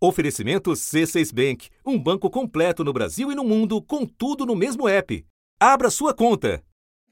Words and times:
Oferecimento 0.00 0.70
C6 0.70 1.34
Bank, 1.34 1.68
um 1.84 1.98
banco 1.98 2.30
completo 2.30 2.84
no 2.84 2.92
Brasil 2.92 3.32
e 3.32 3.34
no 3.34 3.42
mundo, 3.42 3.82
com 3.82 4.06
tudo 4.06 4.46
no 4.46 4.54
mesmo 4.54 4.88
app. 4.88 5.24
Abra 5.58 5.90
sua 5.90 6.14
conta. 6.14 6.62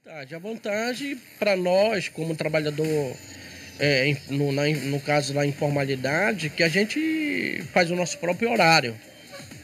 A 0.05 0.39
vantagem 0.39 1.19
para 1.37 1.57
nós, 1.57 2.07
como 2.07 2.33
trabalhador, 2.33 3.13
é, 3.77 4.15
no, 4.29 4.53
na, 4.53 4.69
no 4.69 5.01
caso 5.01 5.33
da 5.33 5.45
informalidade, 5.45 6.49
que 6.49 6.63
a 6.63 6.69
gente 6.69 7.61
faz 7.73 7.91
o 7.91 7.95
nosso 7.95 8.17
próprio 8.19 8.49
horário, 8.49 8.95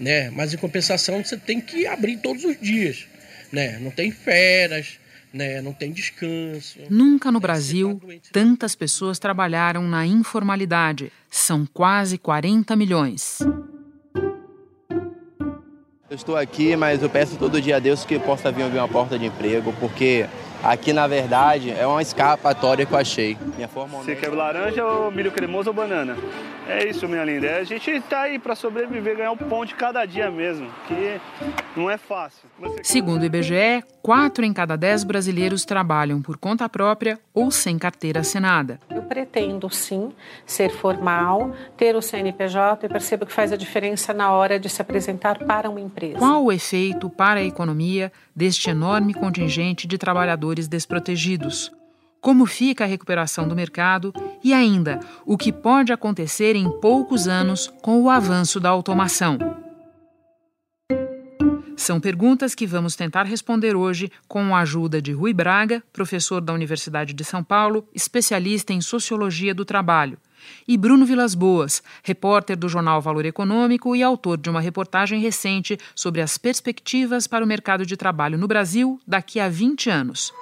né? 0.02 0.30
Mas 0.32 0.54
em 0.54 0.58
compensação 0.58 1.24
você 1.24 1.38
tem 1.38 1.62
que 1.62 1.88
abrir 1.88 2.18
todos 2.18 2.44
os 2.44 2.60
dias, 2.60 3.08
né? 3.54 3.80
Não 3.80 3.90
tem 3.90 4.12
férias, 4.12 5.00
né? 5.34 5.61
Não 5.61 5.73
tem 5.73 5.91
descanso. 5.91 6.79
Nunca 6.89 7.31
no 7.31 7.39
Brasil 7.39 7.99
tantas 8.31 8.75
pessoas 8.75 9.18
trabalharam 9.18 9.84
na 9.84 10.05
informalidade. 10.05 11.11
São 11.29 11.66
quase 11.66 12.17
40 12.17 12.75
milhões. 12.75 13.39
Eu 16.09 16.16
estou 16.16 16.38
aqui, 16.38 16.75
mas 16.75 17.02
eu 17.02 17.09
peço 17.09 17.38
todo 17.38 17.59
dia 17.59 17.77
a 17.77 17.80
Deus 17.80 18.05
que 18.05 18.20
possa 18.20 18.52
vir 18.52 18.61
abrir 18.61 18.77
uma 18.77 18.88
porta 18.88 19.17
de 19.17 19.25
emprego, 19.25 19.73
porque 19.80 20.27
aqui 20.63 20.94
na 20.94 21.05
verdade 21.05 21.72
é 21.72 21.85
uma 21.85 22.02
escapatória 22.02 22.85
que 22.85 22.94
eu 22.94 22.98
achei. 22.98 23.38
Minha 23.55 23.67
forma 23.67 23.98
Você 23.99 24.16
quer 24.16 24.30
laranja 24.30 24.86
ou 24.86 25.12
milho 25.12 25.31
cremoso 25.31 25.70
ou 25.70 25.76
banana? 25.76 26.16
É 26.67 26.88
isso, 26.88 27.08
minha 27.08 27.26
linda. 27.26 27.48
É, 27.48 27.59
a 27.59 27.63
gente 27.63 27.99
tá 28.02 28.22
aí 28.22 28.39
para 28.39 28.55
sobreviver, 28.55 29.17
ganhar 29.17 29.31
um 29.31 29.38
pão 29.38 29.66
de 29.66 29.76
cada 29.76 30.05
dia 30.05 30.31
mesmo, 30.31 30.70
que 30.88 31.20
não 31.76 31.89
é 31.89 31.98
fácil. 31.98 32.48
Você... 32.58 32.84
Segundo 32.84 33.23
o 33.23 33.26
IBGE, 33.26 33.84
quatro 34.02 34.45
em 34.45 34.53
cada 34.53 34.77
dez 34.77 35.03
brasileiros 35.03 35.66
trabalham 35.66 36.22
por 36.22 36.38
conta 36.38 36.70
própria 36.70 37.20
ou 37.34 37.52
sem 37.52 37.77
carteira 37.77 38.22
assinada. 38.22 38.80
Eu 38.89 39.02
pretendo, 39.03 39.70
sim, 39.70 40.14
ser 40.45 40.70
formal, 40.70 41.52
ter 41.75 41.95
o 41.95 42.02
CNPJ 42.02 42.86
e 42.86 42.89
percebo 42.89 43.25
que 43.25 43.34
faz 43.34 43.52
a 43.52 43.58
diferença 43.58 44.14
na 44.14 44.31
hora 44.31 44.58
de 44.58 44.70
se 44.70 44.81
apresentar 44.81 45.39
para 45.39 45.70
uma 45.70 45.81
empresa. 45.81 46.17
Qual 46.17 46.45
o 46.45 46.52
efeito 46.52 47.09
para 47.09 47.41
a 47.41 47.44
economia 47.44 48.11
deste 48.36 48.70
enorme 48.70 49.14
contingente 49.14 49.88
de 49.88 49.98
trabalhadores 49.98 50.67
desprotegidos? 50.67 51.72
como 52.23 52.45
fica 52.45 52.86
a 52.86 52.88
recuperação 52.88 53.50
do 53.50 53.53
mercado 53.53 54.14
e 54.42 54.53
ainda 54.53 55.02
o 55.25 55.38
que 55.38 55.52
pode 55.52 55.92
acontecer 55.92 56.56
em 56.56 56.72
poucos 56.80 57.28
anos 57.28 57.67
com 57.81 58.02
o 58.02 58.09
avanço 58.09 58.62
da 58.62 58.70
automação. 58.70 59.38
São 61.75 62.00
perguntas 62.00 62.56
que 62.56 62.66
vamos 62.66 62.95
tentar 62.95 63.23
responder 63.23 63.75
hoje 63.75 64.09
com 64.25 64.56
a 64.56 64.62
ajuda 64.62 65.02
de 65.02 65.12
Rui 65.12 65.34
Braga, 65.34 65.84
professor 65.92 66.40
da 66.40 66.53
Universidade 66.53 67.14
de 67.14 67.25
São 67.25 67.44
Paulo, 67.44 67.86
especialista 67.94 68.72
em 68.72 68.80
sociologia 68.80 69.53
do 69.53 69.66
trabalho, 69.66 70.18
e 70.67 70.77
Bruno 70.77 71.05
Vilas 71.05 71.36
Boas, 71.36 71.83
repórter 72.03 72.58
do 72.58 72.69
jornal 72.69 73.02
Valor 73.02 73.25
Econômico 73.25 73.95
e 73.95 74.03
autor 74.03 74.38
de 74.38 74.50
uma 74.50 74.61
reportagem 74.61 75.19
recente 75.19 75.77
sobre 75.95 76.22
as 76.22 76.38
perspectivas 76.38 77.27
para 77.27 77.44
o 77.44 77.47
mercado 77.47 77.85
de 77.85 77.97
trabalho 77.97 78.38
no 78.38 78.47
Brasil 78.47 79.00
daqui 79.08 79.39
a 79.39 79.50
20 79.50 79.89
anos. 79.89 80.33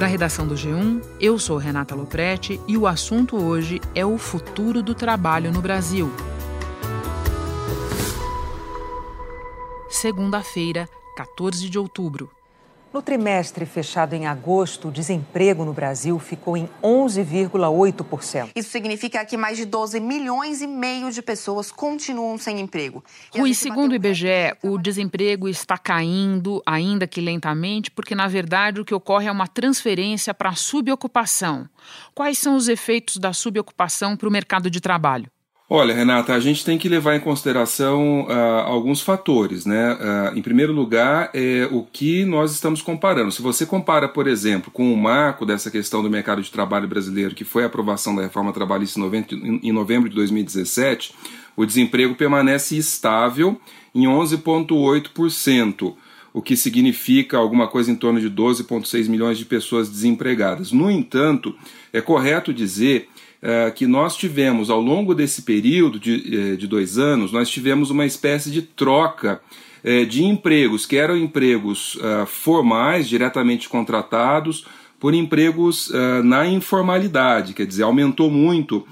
Da 0.00 0.06
redação 0.06 0.46
do 0.46 0.54
G1, 0.54 1.02
eu 1.20 1.38
sou 1.38 1.58
Renata 1.58 1.94
Loprete 1.94 2.58
e 2.66 2.74
o 2.74 2.86
assunto 2.86 3.36
hoje 3.36 3.82
é 3.94 4.04
o 4.04 4.16
futuro 4.16 4.82
do 4.82 4.94
trabalho 4.94 5.52
no 5.52 5.60
Brasil. 5.60 6.10
Segunda-feira, 9.90 10.88
14 11.16 11.68
de 11.68 11.78
outubro. 11.78 12.30
No 12.92 13.00
trimestre 13.00 13.64
fechado 13.66 14.14
em 14.14 14.26
agosto, 14.26 14.88
o 14.88 14.90
desemprego 14.90 15.64
no 15.64 15.72
Brasil 15.72 16.18
ficou 16.18 16.56
em 16.56 16.68
11,8%. 16.82 18.50
Isso 18.56 18.70
significa 18.70 19.24
que 19.24 19.36
mais 19.36 19.56
de 19.56 19.64
12 19.64 20.00
milhões 20.00 20.60
e 20.60 20.66
meio 20.66 21.12
de 21.12 21.22
pessoas 21.22 21.70
continuam 21.70 22.36
sem 22.36 22.58
emprego. 22.58 23.04
Rui, 23.32 23.54
segundo 23.54 23.92
o 23.92 23.94
IBGE, 23.94 24.56
o 24.64 24.76
desemprego 24.76 25.48
está 25.48 25.78
caindo, 25.78 26.60
ainda 26.66 27.06
que 27.06 27.20
lentamente, 27.20 27.92
porque 27.92 28.14
na 28.14 28.26
verdade 28.26 28.80
o 28.80 28.84
que 28.84 28.94
ocorre 28.94 29.28
é 29.28 29.32
uma 29.32 29.46
transferência 29.46 30.34
para 30.34 30.48
a 30.48 30.56
subocupação. 30.56 31.68
Quais 32.12 32.38
são 32.38 32.56
os 32.56 32.66
efeitos 32.66 33.18
da 33.18 33.32
subocupação 33.32 34.16
para 34.16 34.28
o 34.28 34.32
mercado 34.32 34.68
de 34.68 34.80
trabalho? 34.80 35.30
Olha, 35.72 35.94
Renata, 35.94 36.34
a 36.34 36.40
gente 36.40 36.64
tem 36.64 36.76
que 36.76 36.88
levar 36.88 37.14
em 37.14 37.20
consideração 37.20 38.22
uh, 38.22 38.32
alguns 38.66 39.02
fatores, 39.02 39.64
né? 39.64 39.94
Uh, 39.94 40.36
em 40.36 40.42
primeiro 40.42 40.72
lugar, 40.72 41.30
é 41.32 41.68
o 41.70 41.84
que 41.84 42.24
nós 42.24 42.50
estamos 42.50 42.82
comparando. 42.82 43.30
Se 43.30 43.40
você 43.40 43.64
compara, 43.64 44.08
por 44.08 44.26
exemplo, 44.26 44.68
com 44.72 44.92
o 44.92 44.96
marco 44.96 45.46
dessa 45.46 45.70
questão 45.70 46.02
do 46.02 46.10
mercado 46.10 46.42
de 46.42 46.50
trabalho 46.50 46.88
brasileiro, 46.88 47.36
que 47.36 47.44
foi 47.44 47.62
a 47.62 47.66
aprovação 47.66 48.16
da 48.16 48.22
reforma 48.22 48.52
trabalhista 48.52 48.98
em 48.98 49.70
novembro 49.70 50.08
de 50.08 50.16
2017, 50.16 51.14
o 51.56 51.64
desemprego 51.64 52.16
permanece 52.16 52.76
estável 52.76 53.56
em 53.94 54.06
11,8%, 54.06 55.94
o 56.32 56.42
que 56.42 56.56
significa 56.56 57.38
alguma 57.38 57.68
coisa 57.68 57.92
em 57.92 57.96
torno 57.96 58.20
de 58.20 58.28
12,6 58.28 59.08
milhões 59.08 59.38
de 59.38 59.44
pessoas 59.44 59.88
desempregadas. 59.88 60.72
No 60.72 60.90
entanto, 60.90 61.54
é 61.92 62.00
correto 62.00 62.52
dizer 62.52 63.08
é, 63.42 63.70
que 63.70 63.86
nós 63.86 64.16
tivemos 64.16 64.68
ao 64.68 64.80
longo 64.80 65.14
desse 65.14 65.42
período 65.42 65.98
de, 65.98 66.52
é, 66.52 66.56
de 66.56 66.66
dois 66.66 66.98
anos, 66.98 67.32
nós 67.32 67.48
tivemos 67.48 67.90
uma 67.90 68.04
espécie 68.04 68.50
de 68.50 68.60
troca 68.60 69.40
é, 69.82 70.04
de 70.04 70.22
empregos, 70.22 70.84
que 70.84 70.96
eram 70.96 71.16
empregos 71.16 71.98
formais, 72.26 73.08
diretamente 73.08 73.66
contratados, 73.66 74.66
por 74.98 75.14
empregos 75.14 75.90
na 76.22 76.46
informalidade, 76.46 77.54
quer 77.54 77.66
dizer, 77.66 77.84
aumentou 77.84 78.30
muito 78.30 78.86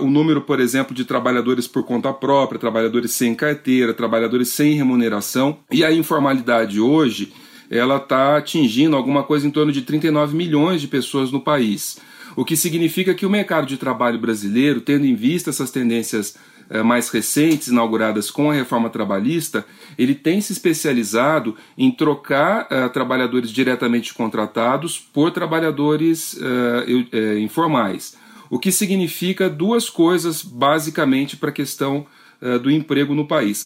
o 0.00 0.10
número, 0.10 0.40
por 0.40 0.58
exemplo, 0.58 0.92
de 0.92 1.04
trabalhadores 1.04 1.68
por 1.68 1.84
conta 1.84 2.12
própria, 2.12 2.58
trabalhadores 2.58 3.12
sem 3.12 3.32
carteira, 3.32 3.94
trabalhadores 3.94 4.48
sem 4.48 4.74
remuneração, 4.74 5.58
e 5.70 5.84
a 5.84 5.92
informalidade 5.92 6.80
hoje 6.80 7.32
ela 7.70 7.98
está 7.98 8.36
atingindo 8.36 8.96
alguma 8.96 9.22
coisa 9.22 9.46
em 9.46 9.50
torno 9.52 9.70
de 9.70 9.82
39 9.82 10.36
milhões 10.36 10.80
de 10.80 10.88
pessoas 10.88 11.30
no 11.30 11.40
país 11.40 12.00
o 12.36 12.44
que 12.44 12.56
significa 12.56 13.14
que 13.14 13.26
o 13.26 13.30
mercado 13.30 13.66
de 13.66 13.76
trabalho 13.76 14.18
brasileiro, 14.18 14.80
tendo 14.80 15.06
em 15.06 15.14
vista 15.14 15.50
essas 15.50 15.70
tendências 15.70 16.36
eh, 16.70 16.82
mais 16.82 17.10
recentes, 17.10 17.68
inauguradas 17.68 18.30
com 18.30 18.50
a 18.50 18.54
reforma 18.54 18.88
trabalhista, 18.88 19.66
ele 19.98 20.14
tem 20.14 20.40
se 20.40 20.52
especializado 20.52 21.56
em 21.76 21.90
trocar 21.90 22.66
uh, 22.70 22.88
trabalhadores 22.88 23.50
diretamente 23.50 24.14
contratados 24.14 24.98
por 24.98 25.30
trabalhadores 25.30 26.34
uh, 26.34 27.38
informais. 27.38 28.16
O 28.48 28.58
que 28.58 28.72
significa 28.72 29.50
duas 29.50 29.90
coisas, 29.90 30.42
basicamente, 30.42 31.36
para 31.36 31.50
a 31.50 31.52
questão 31.52 32.06
uh, 32.40 32.58
do 32.58 32.70
emprego 32.70 33.14
no 33.14 33.26
país. 33.26 33.64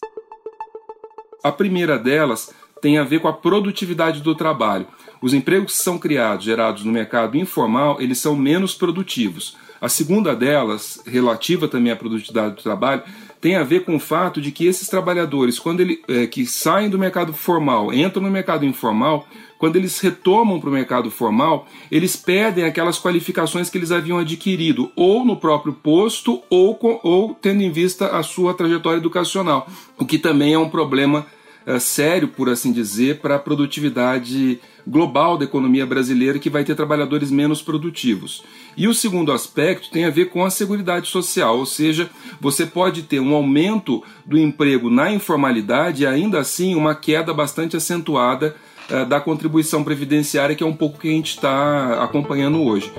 A 1.43 1.51
primeira 1.51 1.97
delas 1.97 2.53
tem 2.81 2.97
a 2.97 3.03
ver 3.03 3.19
com 3.21 3.27
a 3.27 3.33
produtividade 3.33 4.21
do 4.21 4.35
trabalho. 4.35 4.87
Os 5.21 5.33
empregos 5.33 5.73
que 5.73 5.83
são 5.83 5.97
criados, 5.97 6.45
gerados 6.45 6.83
no 6.83 6.91
mercado 6.91 7.37
informal, 7.37 8.01
eles 8.01 8.17
são 8.17 8.35
menos 8.35 8.73
produtivos. 8.73 9.57
A 9.81 9.87
segunda 9.87 10.35
delas, 10.35 11.01
relativa 11.05 11.67
também 11.67 11.91
à 11.91 11.95
produtividade 11.95 12.55
do 12.55 12.61
trabalho, 12.61 13.01
tem 13.39 13.55
a 13.55 13.63
ver 13.63 13.85
com 13.85 13.95
o 13.95 13.99
fato 13.99 14.41
de 14.41 14.51
que 14.51 14.65
esses 14.65 14.89
trabalhadores, 14.89 15.57
quando 15.57 15.79
ele, 15.79 16.01
é, 16.07 16.27
que 16.27 16.45
saem 16.45 16.89
do 16.89 16.99
mercado 16.99 17.33
formal, 17.33 17.93
entram 17.93 18.21
no 18.21 18.29
mercado 18.29 18.65
informal, 18.65 19.25
quando 19.57 19.77
eles 19.77 19.99
retomam 19.99 20.59
para 20.59 20.69
o 20.69 20.73
mercado 20.73 21.09
formal, 21.09 21.67
eles 21.89 22.15
perdem 22.15 22.65
aquelas 22.65 22.99
qualificações 22.99 23.69
que 23.69 23.77
eles 23.77 23.91
haviam 23.91 24.17
adquirido, 24.17 24.91
ou 24.95 25.25
no 25.25 25.37
próprio 25.37 25.73
posto, 25.73 26.41
ou, 26.49 26.75
com, 26.75 26.99
ou 27.03 27.33
tendo 27.33 27.61
em 27.61 27.71
vista 27.71 28.17
a 28.17 28.23
sua 28.23 28.53
trajetória 28.53 28.97
educacional, 28.97 29.67
o 29.97 30.05
que 30.05 30.17
também 30.17 30.53
é 30.53 30.59
um 30.59 30.69
problema 30.69 31.25
é, 31.65 31.79
sério, 31.79 32.27
por 32.27 32.49
assim 32.49 32.71
dizer, 32.71 33.19
para 33.19 33.35
a 33.35 33.39
produtividade 33.39 34.59
global 34.89 35.37
da 35.37 35.45
economia 35.45 35.85
brasileira, 35.85 36.39
que 36.39 36.49
vai 36.49 36.63
ter 36.63 36.75
trabalhadores 36.75 37.29
menos 37.29 37.61
produtivos. 37.61 38.43
E 38.75 38.87
o 38.87 38.93
segundo 38.93 39.31
aspecto 39.31 39.91
tem 39.91 40.05
a 40.05 40.09
ver 40.09 40.29
com 40.29 40.43
a 40.43 40.49
seguridade 40.49 41.07
social, 41.07 41.59
ou 41.59 41.65
seja, 41.65 42.09
você 42.41 42.65
pode 42.65 43.03
ter 43.03 43.19
um 43.19 43.33
aumento 43.35 44.03
do 44.25 44.37
emprego 44.37 44.89
na 44.89 45.11
informalidade 45.11 46.03
e 46.03 46.07
ainda 46.07 46.39
assim 46.39 46.75
uma 46.75 46.95
queda 46.95 47.33
bastante 47.33 47.77
acentuada 47.77 48.55
uh, 48.89 49.05
da 49.05 49.21
contribuição 49.21 49.83
previdenciária, 49.83 50.55
que 50.55 50.63
é 50.63 50.67
um 50.67 50.75
pouco 50.75 50.99
que 50.99 51.07
a 51.07 51.11
gente 51.11 51.29
está 51.29 52.03
acompanhando 52.03 52.61
hoje. 52.63 52.91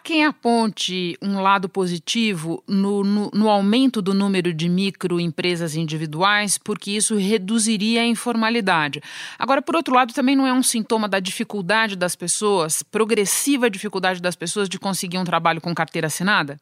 Há 0.00 0.02
quem 0.02 0.24
aponte 0.24 1.14
um 1.20 1.42
lado 1.42 1.68
positivo 1.68 2.64
no, 2.66 3.04
no, 3.04 3.30
no, 3.34 3.50
aumento 3.50 4.00
do 4.00 4.14
número 4.14 4.54
de 4.54 4.66
microempresas 4.66 5.76
individuais, 5.76 6.56
porque 6.56 6.92
isso 6.92 7.16
reduziria 7.16 8.00
a 8.00 8.06
informalidade. 8.06 9.02
Agora, 9.38 9.60
por 9.60 9.76
outro 9.76 9.94
lado, 9.94 10.14
também 10.14 10.34
não 10.34 10.46
é 10.46 10.54
um 10.54 10.62
sintoma 10.62 11.06
da 11.06 11.20
dificuldade 11.20 11.96
das 11.96 12.16
pessoas, 12.16 12.82
progressiva 12.82 13.68
dificuldade 13.68 14.22
das 14.22 14.34
pessoas 14.34 14.70
de 14.70 14.78
conseguir 14.78 15.18
um 15.18 15.24
trabalho 15.24 15.60
com 15.60 15.74
carteira 15.74 16.06
assinada? 16.06 16.58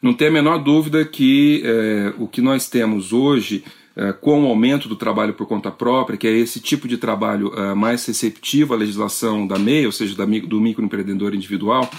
Não 0.00 0.14
tem 0.14 0.28
a 0.28 0.32
menor 0.32 0.56
dúvida 0.56 1.04
que 1.04 1.60
é, 1.62 2.14
o 2.16 2.26
que 2.26 2.40
nós 2.40 2.66
temos 2.66 3.12
hoje 3.12 3.62
com 4.20 4.44
o 4.44 4.46
aumento 4.46 4.88
do 4.88 4.96
trabalho 4.96 5.34
por 5.34 5.46
conta 5.46 5.70
própria, 5.70 6.16
que 6.16 6.26
é 6.26 6.30
esse 6.30 6.60
tipo 6.60 6.86
de 6.86 6.96
trabalho 6.96 7.48
uh, 7.48 7.74
mais 7.74 8.06
receptivo 8.06 8.72
à 8.72 8.76
legislação 8.76 9.46
da 9.46 9.58
MEI, 9.58 9.86
ou 9.86 9.92
seja, 9.92 10.14
do 10.14 10.60
microempreendedor 10.60 11.34
individual, 11.34 11.90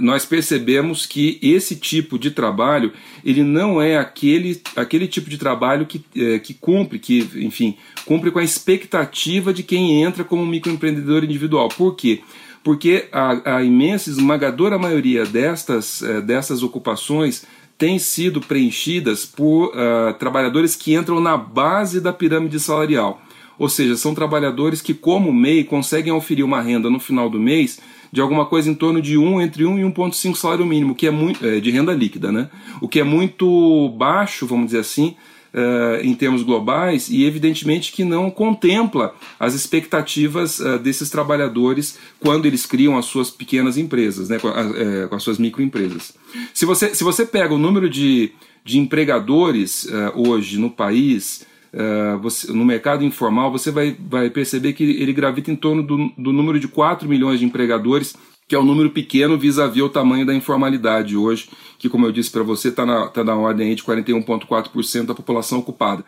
nós 0.00 0.24
percebemos 0.24 1.06
que 1.06 1.38
esse 1.42 1.76
tipo 1.76 2.18
de 2.18 2.30
trabalho 2.30 2.92
ele 3.24 3.42
não 3.42 3.80
é 3.80 3.96
aquele, 3.96 4.60
aquele 4.76 5.06
tipo 5.06 5.30
de 5.30 5.38
trabalho 5.38 5.86
que, 5.86 6.04
que 6.42 6.54
cumpre, 6.54 6.98
que, 6.98 7.28
enfim, 7.36 7.76
cumpre 8.04 8.30
com 8.30 8.38
a 8.38 8.44
expectativa 8.44 9.52
de 9.52 9.62
quem 9.62 10.02
entra 10.02 10.24
como 10.24 10.44
microempreendedor 10.46 11.24
individual. 11.24 11.68
Por 11.68 11.94
quê? 11.94 12.20
Porque 12.62 13.08
a, 13.12 13.56
a 13.56 13.64
imensa, 13.64 14.10
esmagadora 14.10 14.78
maioria 14.78 15.24
destas, 15.24 16.02
destas 16.24 16.62
ocupações 16.62 17.44
têm 17.76 17.98
sido 17.98 18.40
preenchidas 18.40 19.26
por 19.26 19.68
uh, 19.68 20.14
trabalhadores 20.18 20.76
que 20.76 20.94
entram 20.94 21.20
na 21.20 21.36
base 21.36 22.00
da 22.00 22.12
pirâmide 22.12 22.58
salarial. 22.60 23.20
Ou 23.58 23.68
seja, 23.68 23.96
são 23.96 24.14
trabalhadores 24.14 24.80
que, 24.80 24.94
como 24.94 25.32
MEI, 25.32 25.64
conseguem 25.64 26.12
oferir 26.12 26.44
uma 26.44 26.60
renda 26.60 26.90
no 26.90 26.98
final 26.98 27.30
do 27.30 27.38
mês 27.38 27.80
de 28.14 28.20
alguma 28.20 28.46
coisa 28.46 28.70
em 28.70 28.74
torno 28.74 29.02
de 29.02 29.18
1 29.18 29.40
entre 29.40 29.64
1 29.64 29.78
e 29.80 29.82
1,5 29.82 30.36
salário 30.36 30.64
mínimo, 30.64 30.94
que 30.94 31.06
é 31.06 31.10
muito 31.10 31.44
é, 31.44 31.58
de 31.58 31.70
renda 31.72 31.92
líquida, 31.92 32.30
né? 32.30 32.48
O 32.80 32.86
que 32.86 33.00
é 33.00 33.04
muito 33.04 33.88
baixo, 33.96 34.46
vamos 34.46 34.66
dizer 34.66 34.78
assim, 34.78 35.16
uh, 35.54 36.04
em 36.04 36.14
termos 36.14 36.42
globais 36.42 37.08
e, 37.08 37.24
evidentemente, 37.24 37.92
que 37.92 38.04
não 38.04 38.30
contempla 38.30 39.14
as 39.38 39.54
expectativas 39.54 40.58
uh, 40.58 40.78
desses 40.78 41.08
trabalhadores 41.08 41.98
quando 42.20 42.46
eles 42.46 42.66
criam 42.66 42.98
as 42.98 43.06
suas 43.06 43.30
pequenas 43.30 43.78
empresas, 43.78 44.28
né, 44.28 44.38
com, 44.38 44.48
uh, 44.48 45.08
com 45.08 45.14
as 45.14 45.22
suas 45.22 45.38
microempresas. 45.38 46.14
Se 46.52 46.66
você, 46.66 46.94
se 46.94 47.04
você 47.04 47.24
pega 47.24 47.54
o 47.54 47.58
número 47.58 47.88
de, 47.88 48.32
de 48.64 48.78
empregadores 48.78 49.86
hoje 50.16 50.58
no 50.58 50.68
país, 50.68 51.46
você, 52.20 52.52
no 52.52 52.64
mercado 52.64 53.04
informal, 53.04 53.52
você 53.52 53.70
vai, 53.70 53.96
vai 54.08 54.30
perceber 54.30 54.72
que 54.72 54.82
ele 54.82 55.12
gravita 55.12 55.50
em 55.50 55.56
torno 55.56 55.82
do, 55.82 56.10
do 56.18 56.32
número 56.32 56.58
de 56.58 56.66
4 56.66 57.08
milhões 57.08 57.38
de 57.38 57.44
empregadores 57.44 58.16
que 58.46 58.54
é 58.54 58.58
um 58.58 58.64
número 58.64 58.90
pequeno 58.90 59.38
vis-à-vis 59.38 59.82
-vis 59.82 59.86
o 59.86 59.88
tamanho 59.88 60.26
da 60.26 60.34
informalidade 60.34 61.16
hoje, 61.16 61.48
que, 61.78 61.88
como 61.88 62.06
eu 62.06 62.12
disse 62.12 62.30
para 62.30 62.42
você, 62.42 62.68
está 62.68 62.84
na, 62.84 63.08
tá 63.08 63.24
na 63.24 63.34
ordem 63.34 63.74
de 63.74 63.82
41,4% 63.82 65.06
da 65.06 65.14
população 65.14 65.58
ocupada. 65.58 66.04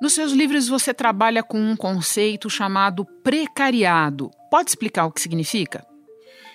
Nos 0.00 0.12
seus 0.12 0.32
livros 0.32 0.68
você 0.68 0.92
trabalha 0.92 1.42
com 1.42 1.58
um 1.58 1.76
conceito 1.76 2.50
chamado 2.50 3.06
precariado. 3.22 4.30
Pode 4.50 4.70
explicar 4.70 5.06
o 5.06 5.10
que 5.10 5.20
significa? 5.20 5.93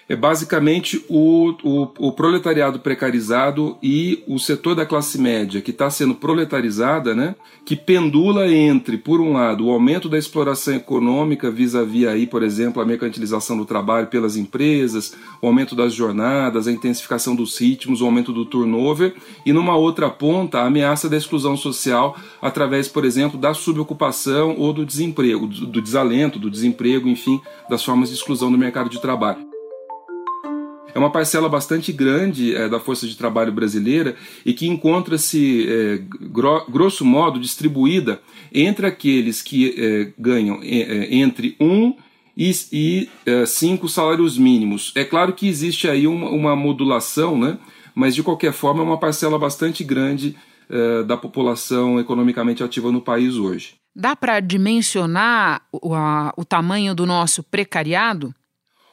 É 0.09 0.15
basicamente 0.15 1.05
o, 1.07 1.55
o, 1.63 2.07
o, 2.07 2.11
proletariado 2.11 2.79
precarizado 2.79 3.77
e 3.81 4.23
o 4.27 4.39
setor 4.39 4.73
da 4.73 4.83
classe 4.83 5.21
média 5.21 5.61
que 5.61 5.69
está 5.69 5.87
sendo 5.91 6.15
proletarizada, 6.15 7.13
né, 7.13 7.35
que 7.63 7.75
pendula 7.75 8.51
entre, 8.51 8.97
por 8.97 9.21
um 9.21 9.33
lado, 9.33 9.67
o 9.67 9.71
aumento 9.71 10.09
da 10.09 10.17
exploração 10.17 10.73
econômica 10.73 11.51
vis-à-vis 11.51 12.07
aí, 12.07 12.25
por 12.25 12.41
exemplo, 12.41 12.81
a 12.81 12.85
mercantilização 12.85 13.55
do 13.55 13.65
trabalho 13.65 14.07
pelas 14.07 14.35
empresas, 14.35 15.15
o 15.39 15.45
aumento 15.45 15.75
das 15.75 15.93
jornadas, 15.93 16.67
a 16.67 16.71
intensificação 16.71 17.35
dos 17.35 17.55
ritmos, 17.59 18.01
o 18.01 18.05
aumento 18.05 18.33
do 18.33 18.45
turnover, 18.45 19.13
e 19.45 19.53
numa 19.53 19.75
outra 19.75 20.09
ponta, 20.09 20.59
a 20.59 20.65
ameaça 20.65 21.07
da 21.07 21.17
exclusão 21.17 21.55
social 21.55 22.17
através, 22.41 22.87
por 22.87 23.05
exemplo, 23.05 23.39
da 23.39 23.53
subocupação 23.53 24.55
ou 24.57 24.73
do 24.73 24.83
desemprego, 24.83 25.45
do, 25.45 25.67
do 25.67 25.81
desalento, 25.81 26.39
do 26.39 26.49
desemprego, 26.49 27.07
enfim, 27.07 27.39
das 27.69 27.83
formas 27.83 28.09
de 28.09 28.15
exclusão 28.15 28.51
do 28.51 28.57
mercado 28.57 28.89
de 28.89 28.99
trabalho 28.99 29.48
é 30.93 30.99
uma 30.99 31.11
parcela 31.11 31.47
bastante 31.47 31.91
grande 31.91 32.55
é, 32.55 32.67
da 32.67 32.79
força 32.79 33.07
de 33.07 33.15
trabalho 33.15 33.51
brasileira 33.51 34.15
e 34.45 34.53
que 34.53 34.67
encontra-se, 34.67 35.67
é, 35.69 36.01
gro 36.31 36.65
grosso 36.69 37.05
modo, 37.05 37.39
distribuída 37.39 38.21
entre 38.53 38.85
aqueles 38.85 39.41
que 39.41 39.75
é, 39.77 40.11
ganham 40.17 40.59
entre 40.63 41.55
um 41.59 41.95
e, 42.35 42.51
e 42.71 43.09
cinco 43.45 43.89
salários 43.89 44.37
mínimos. 44.37 44.93
É 44.95 45.03
claro 45.03 45.33
que 45.33 45.47
existe 45.47 45.87
aí 45.87 46.07
uma, 46.07 46.29
uma, 46.29 46.55
modulação, 46.55 47.37
né? 47.37 47.57
mas 47.93 48.15
de 48.15 48.23
qualquer 48.23 48.53
forma 48.53 48.81
é 48.81 48.85
uma 48.85 48.97
parcela 48.97 49.37
bastante 49.37 49.83
grande 49.83 50.35
da 51.07 51.17
população 51.17 51.99
economicamente 51.99 52.63
ativa 52.63 52.91
no 52.91 53.01
país 53.01 53.35
hoje. 53.35 53.73
Dá 53.95 54.15
para 54.15 54.39
dimensionar 54.39 55.63
o, 55.71 55.93
a, 55.93 56.31
o 56.37 56.45
tamanho 56.45 56.93
do 56.93 57.05
nosso 57.05 57.43
precariado? 57.43 58.33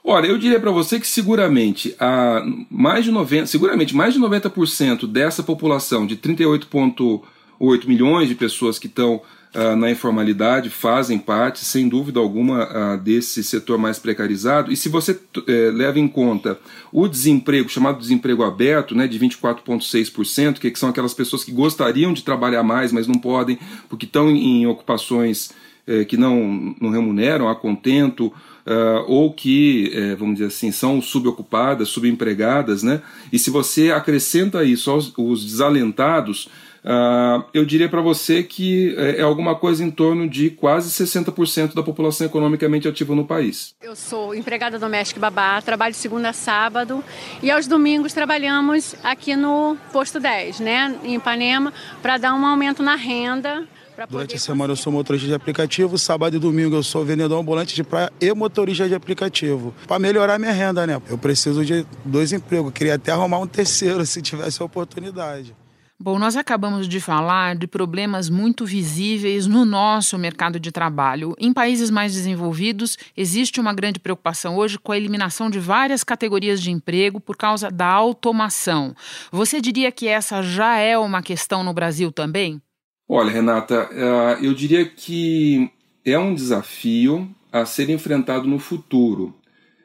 Olha, 0.08 0.28
eu 0.28 0.38
diria 0.38 0.60
para 0.60 0.70
você 0.70 1.00
que 1.00 1.08
seguramente 1.08 1.92
a 1.98 2.40
mais 2.70 3.04
de 3.04 3.10
90, 3.10 3.46
seguramente 3.46 3.92
mais 3.92 4.14
de 4.14 4.20
90% 4.20 5.04
dessa 5.04 5.42
população 5.42 6.06
de 6.06 6.16
38,8 6.16 7.88
milhões 7.88 8.28
de 8.28 8.36
pessoas 8.36 8.78
que 8.78 8.86
estão 8.86 9.16
uh, 9.16 9.74
na 9.74 9.90
informalidade 9.90 10.70
fazem 10.70 11.18
parte, 11.18 11.64
sem 11.64 11.88
dúvida 11.88 12.20
alguma, 12.20 12.94
uh, 12.94 12.98
desse 12.98 13.42
setor 13.42 13.78
mais 13.78 13.98
precarizado. 13.98 14.70
E 14.70 14.76
se 14.76 14.88
você 14.88 15.10
uh, 15.10 15.72
leva 15.74 15.98
em 15.98 16.06
conta 16.06 16.56
o 16.92 17.08
desemprego, 17.08 17.68
chamado 17.68 17.98
desemprego 17.98 18.44
aberto, 18.44 18.94
né, 18.94 19.08
de 19.08 19.18
24,6%, 19.18 20.60
que, 20.60 20.70
que 20.70 20.78
são 20.78 20.88
aquelas 20.88 21.14
pessoas 21.14 21.42
que 21.42 21.50
gostariam 21.50 22.12
de 22.12 22.22
trabalhar 22.22 22.62
mais, 22.62 22.92
mas 22.92 23.08
não 23.08 23.16
podem, 23.16 23.58
porque 23.88 24.06
estão 24.06 24.30
em, 24.30 24.62
em 24.62 24.66
ocupações 24.68 25.50
eh, 25.50 25.65
que 26.08 26.16
não, 26.16 26.74
não 26.80 26.90
remuneram 26.90 27.48
a 27.48 27.54
contento 27.54 28.32
uh, 28.66 29.04
ou 29.06 29.32
que, 29.32 29.92
uh, 29.94 30.16
vamos 30.16 30.34
dizer 30.34 30.48
assim, 30.48 30.72
são 30.72 31.00
subocupadas, 31.00 31.88
subempregadas, 31.88 32.82
né? 32.82 33.00
E 33.32 33.38
se 33.38 33.50
você 33.50 33.90
acrescenta 33.90 34.64
isso 34.64 34.90
aos 34.90 35.12
os 35.16 35.44
desalentados, 35.44 36.48
Uh, 36.86 37.42
eu 37.52 37.64
diria 37.64 37.88
para 37.88 38.00
você 38.00 38.44
que 38.44 38.94
é, 38.96 39.16
é 39.16 39.22
alguma 39.22 39.56
coisa 39.56 39.82
em 39.82 39.90
torno 39.90 40.28
de 40.28 40.50
quase 40.50 40.88
60% 40.88 41.74
da 41.74 41.82
população 41.82 42.24
economicamente 42.28 42.86
ativa 42.86 43.12
no 43.12 43.26
país. 43.26 43.74
Eu 43.82 43.96
sou 43.96 44.32
empregada 44.32 44.78
doméstica 44.78 45.18
babá, 45.18 45.60
trabalho 45.60 45.94
segunda 45.96 46.28
a 46.28 46.32
sábado 46.32 47.02
e 47.42 47.50
aos 47.50 47.66
domingos 47.66 48.12
trabalhamos 48.12 48.94
aqui 49.02 49.34
no 49.34 49.76
posto 49.92 50.20
10, 50.20 50.60
né, 50.60 50.96
em 51.02 51.16
Ipanema, 51.16 51.72
para 52.00 52.18
dar 52.18 52.36
um 52.36 52.46
aumento 52.46 52.84
na 52.84 52.94
renda 52.94 53.66
Durante 54.10 54.36
a 54.36 54.38
semana 54.38 54.72
eu 54.72 54.76
sou 54.76 54.92
motorista 54.92 55.26
de 55.26 55.34
aplicativo, 55.34 55.96
sábado 55.96 56.36
e 56.36 56.38
domingo 56.38 56.76
eu 56.76 56.82
sou 56.82 57.04
vendedor 57.04 57.40
ambulante 57.40 57.74
de 57.74 57.82
praia 57.82 58.12
e 58.20 58.32
motorista 58.34 58.86
de 58.86 58.94
aplicativo. 58.94 59.74
Para 59.86 59.98
melhorar 59.98 60.38
minha 60.38 60.52
renda, 60.52 60.86
né? 60.86 61.00
Eu 61.08 61.16
preciso 61.16 61.64
de 61.64 61.86
dois 62.04 62.32
empregos, 62.32 62.72
queria 62.72 62.96
até 62.96 63.12
arrumar 63.12 63.38
um 63.38 63.46
terceiro 63.46 64.04
se 64.06 64.20
tivesse 64.20 64.60
a 64.60 64.66
oportunidade. 64.66 65.56
Bom, 65.98 66.18
nós 66.18 66.36
acabamos 66.36 66.86
de 66.86 67.00
falar 67.00 67.56
de 67.56 67.66
problemas 67.66 68.28
muito 68.28 68.66
visíveis 68.66 69.46
no 69.46 69.64
nosso 69.64 70.18
mercado 70.18 70.60
de 70.60 70.70
trabalho. 70.70 71.34
Em 71.38 71.54
países 71.54 71.88
mais 71.88 72.12
desenvolvidos, 72.12 72.98
existe 73.16 73.58
uma 73.58 73.72
grande 73.72 73.98
preocupação 73.98 74.58
hoje 74.58 74.78
com 74.78 74.92
a 74.92 74.96
eliminação 74.98 75.48
de 75.48 75.58
várias 75.58 76.04
categorias 76.04 76.60
de 76.60 76.70
emprego 76.70 77.18
por 77.18 77.34
causa 77.34 77.70
da 77.70 77.86
automação. 77.86 78.94
Você 79.32 79.58
diria 79.58 79.90
que 79.90 80.06
essa 80.06 80.42
já 80.42 80.76
é 80.76 80.98
uma 80.98 81.22
questão 81.22 81.64
no 81.64 81.72
Brasil 81.72 82.12
também? 82.12 82.60
Olha, 83.08 83.30
Renata, 83.30 83.88
eh, 83.92 84.38
eu 84.42 84.52
diria 84.52 84.84
que 84.84 85.70
é 86.04 86.18
um 86.18 86.34
desafio 86.34 87.28
a 87.52 87.64
ser 87.64 87.88
enfrentado 87.88 88.48
no 88.48 88.58
futuro. 88.58 89.34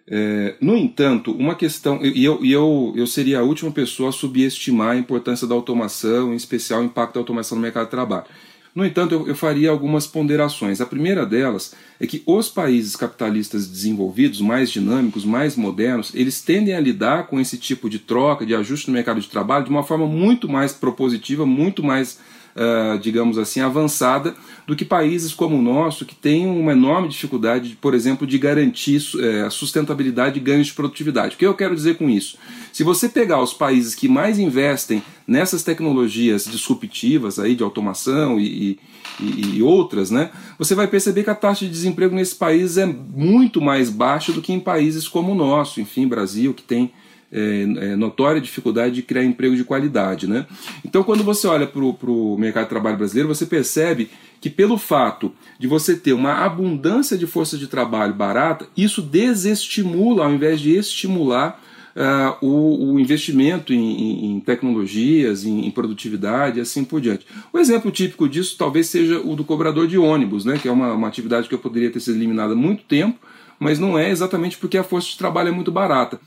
É, 0.08 0.56
no 0.60 0.76
entanto, 0.76 1.32
uma 1.32 1.56
questão, 1.56 2.04
e 2.04 2.26
eu, 2.26 2.44
eu, 2.44 2.94
eu 2.98 3.08
seria 3.08 3.40
a 3.40 3.44
última 3.44 3.72
pessoa 3.72 4.10
a 4.10 4.12
subestimar 4.12 4.90
a 4.90 4.98
importância 4.98 5.48
da 5.48 5.56
automação, 5.56 6.34
em 6.34 6.36
especial 6.36 6.82
o 6.82 6.84
impacto 6.84 7.14
da 7.14 7.20
automação 7.22 7.56
no 7.56 7.62
mercado 7.62 7.86
de 7.86 7.92
trabalho. 7.92 8.26
No 8.74 8.86
entanto, 8.86 9.14
eu, 9.14 9.28
eu 9.28 9.36
faria 9.36 9.70
algumas 9.70 10.08
ponderações. 10.08 10.82
A 10.82 10.86
primeira 10.86 11.26
delas 11.26 11.74
é 12.00 12.08
que 12.08 12.24
os 12.26 12.50
países 12.50 12.96
capitalistas 12.96 13.68
desenvolvidos, 13.68 14.42
mais 14.42 14.70
dinâmicos, 14.72 15.24
mais 15.24 15.56
modernos, 15.56 16.12
eles 16.16 16.42
tendem 16.42 16.74
a 16.74 16.80
lidar 16.80 17.28
com 17.28 17.40
esse 17.40 17.58
tipo 17.58 17.90
de 17.90 18.00
troca, 18.00 18.46
de 18.46 18.56
ajuste 18.56 18.88
no 18.88 18.94
mercado 18.94 19.22
de 19.22 19.30
trabalho 19.30 19.66
de 19.66 19.70
uma 19.72 19.84
forma 19.84 20.08
muito 20.08 20.50
mais 20.50 20.74
propositiva, 20.74 21.46
muito 21.46 21.84
mais 21.84 22.20
uh, 22.56 22.98
digamos 23.00 23.38
assim, 23.38 23.60
avançada 23.60 24.36
do 24.68 24.76
que 24.76 24.86
países 24.86 25.34
como 25.34 25.58
o 25.58 25.62
nosso, 25.62 26.06
que 26.06 26.16
têm 26.16 26.48
uma 26.48 26.72
enorme 26.72 27.08
dificuldade, 27.08 27.78
por 27.82 27.94
exemplo, 27.94 28.26
de 28.26 28.38
garantir 28.38 29.02
uh, 29.16 29.46
a 29.46 29.50
sustentabilidade 29.50 30.38
e 30.38 30.42
ganhos 30.42 30.68
de 30.68 30.74
produtividade. 30.74 31.36
O 31.36 31.38
que 31.38 31.46
eu 31.46 31.54
quero 31.54 31.76
dizer 31.76 31.98
com 31.98 32.10
isso? 32.10 32.38
Se 32.72 32.84
você 32.84 33.10
pegar 33.10 33.42
os 33.42 33.54
países 33.54 33.94
que 33.96 34.08
mais 34.08 34.40
investem 34.40 35.04
nessas 35.28 35.64
tecnologias 35.64 36.46
disruptivas 36.46 37.40
aí 37.40 37.56
de 37.56 37.64
automação 37.64 38.40
e, 38.40 38.80
e, 39.20 39.58
e, 39.58 39.64
outras, 39.64 40.10
né, 40.10 40.32
você 40.58 40.74
vai 40.74 40.88
perceber 40.88 41.24
que 41.24 41.30
a 41.30 41.36
taxa 41.36 41.66
de 41.66 41.72
desemprego 41.72 42.16
nesses 42.16 42.34
países 42.34 42.78
é 42.78 42.86
muito 42.86 43.62
mais 43.62 43.90
baixa 43.90 44.32
do 44.32 44.42
que 44.42 44.54
em 44.54 44.60
países 44.60 45.08
como 45.08 45.32
o 45.32 45.36
nosso, 45.36 45.82
enfim, 45.82 46.08
Brasil, 46.08 46.54
que 46.54 46.64
tem 46.64 46.92
é, 47.32 47.96
notória 47.96 48.42
dificuldade 48.42 48.96
de 48.96 49.02
criar 49.02 49.24
emprego 49.24 49.56
de 49.56 49.64
qualidade. 49.64 50.28
Né? 50.28 50.46
Então, 50.86 51.04
quando 51.04 51.24
você 51.24 51.48
olha 51.48 51.66
para 51.66 51.82
o 51.82 52.38
mercado 52.38 52.64
de 52.64 52.70
trabalho 52.70 52.98
brasileiro, 52.98 53.30
você 53.30 53.46
percebe 53.46 54.10
que, 54.42 54.50
pelo 54.50 54.78
fato 54.78 55.32
de 55.60 55.68
você 55.68 55.96
ter 55.96 56.14
uma 56.14 56.44
abundância 56.44 57.18
de 57.18 57.28
força 57.28 57.58
de 57.58 57.68
trabalho 57.68 58.14
barata, 58.14 58.68
isso 58.76 59.02
desestimula, 59.02 60.26
ao 60.26 60.34
invés 60.34 60.60
de 60.60 60.76
estimular, 60.76 61.62
uh, 61.96 62.46
o, 62.46 62.94
o, 62.94 63.00
investimento 63.00 63.74
em, 63.74 64.34
em 64.34 64.40
tecnologias, 64.40 65.46
em, 65.46 65.68
em, 65.68 65.72
produtividade 65.72 66.58
e 66.60 66.62
assim 66.62 66.84
por 66.84 67.00
diante. 67.00 67.26
O 67.54 67.60
exemplo 67.60 67.92
típico 67.92 68.28
disso 68.28 68.56
talvez 68.58 68.88
seja 68.88 69.20
o 69.20 69.36
do 69.36 69.44
cobrador 69.44 69.88
de 69.88 69.98
ônibus, 69.98 70.46
né, 70.46 70.58
que 70.58 70.68
é 70.68 70.72
uma, 70.72 70.94
uma 70.94 71.08
atividade 71.08 71.48
que 71.48 71.56
eu 71.56 71.60
poderia 71.60 71.92
ter 71.92 72.00
sido 72.00 72.18
eliminada 72.18 72.54
há 72.54 72.56
muito 72.56 72.84
tempo, 72.84 73.20
mas 73.60 73.78
não 73.78 73.98
é 73.98 74.10
exatamente 74.10 74.58
porque 74.58 74.78
a 74.78 74.84
força 74.84 75.10
de 75.10 75.18
trabalho 75.18 75.50
é 75.50 75.52
muito 75.52 75.72
barata. 75.72 76.20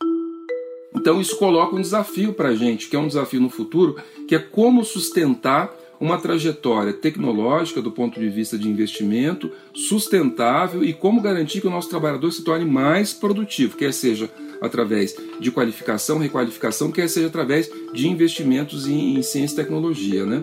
Então 1.04 1.20
isso 1.20 1.36
coloca 1.36 1.76
um 1.76 1.82
desafio 1.82 2.32
para 2.32 2.48
a 2.48 2.56
gente, 2.56 2.88
que 2.88 2.96
é 2.96 2.98
um 2.98 3.06
desafio 3.06 3.38
no 3.38 3.50
futuro, 3.50 3.96
que 4.26 4.34
é 4.34 4.38
como 4.38 4.82
sustentar 4.82 5.70
uma 6.00 6.18
trajetória 6.18 6.94
tecnológica 6.94 7.82
do 7.82 7.92
ponto 7.92 8.18
de 8.18 8.26
vista 8.30 8.56
de 8.56 8.70
investimento 8.70 9.52
sustentável 9.74 10.82
e 10.82 10.94
como 10.94 11.20
garantir 11.20 11.60
que 11.60 11.66
o 11.66 11.70
nosso 11.70 11.90
trabalhador 11.90 12.32
se 12.32 12.42
torne 12.42 12.64
mais 12.64 13.12
produtivo, 13.12 13.76
quer 13.76 13.92
seja 13.92 14.30
através 14.62 15.14
de 15.38 15.50
qualificação, 15.50 16.16
requalificação, 16.16 16.90
quer 16.90 17.06
seja 17.06 17.26
através 17.26 17.70
de 17.92 18.08
investimentos 18.08 18.88
em, 18.88 19.18
em 19.18 19.22
ciência 19.22 19.56
e 19.56 19.56
tecnologia. 19.56 20.24
Né? 20.24 20.42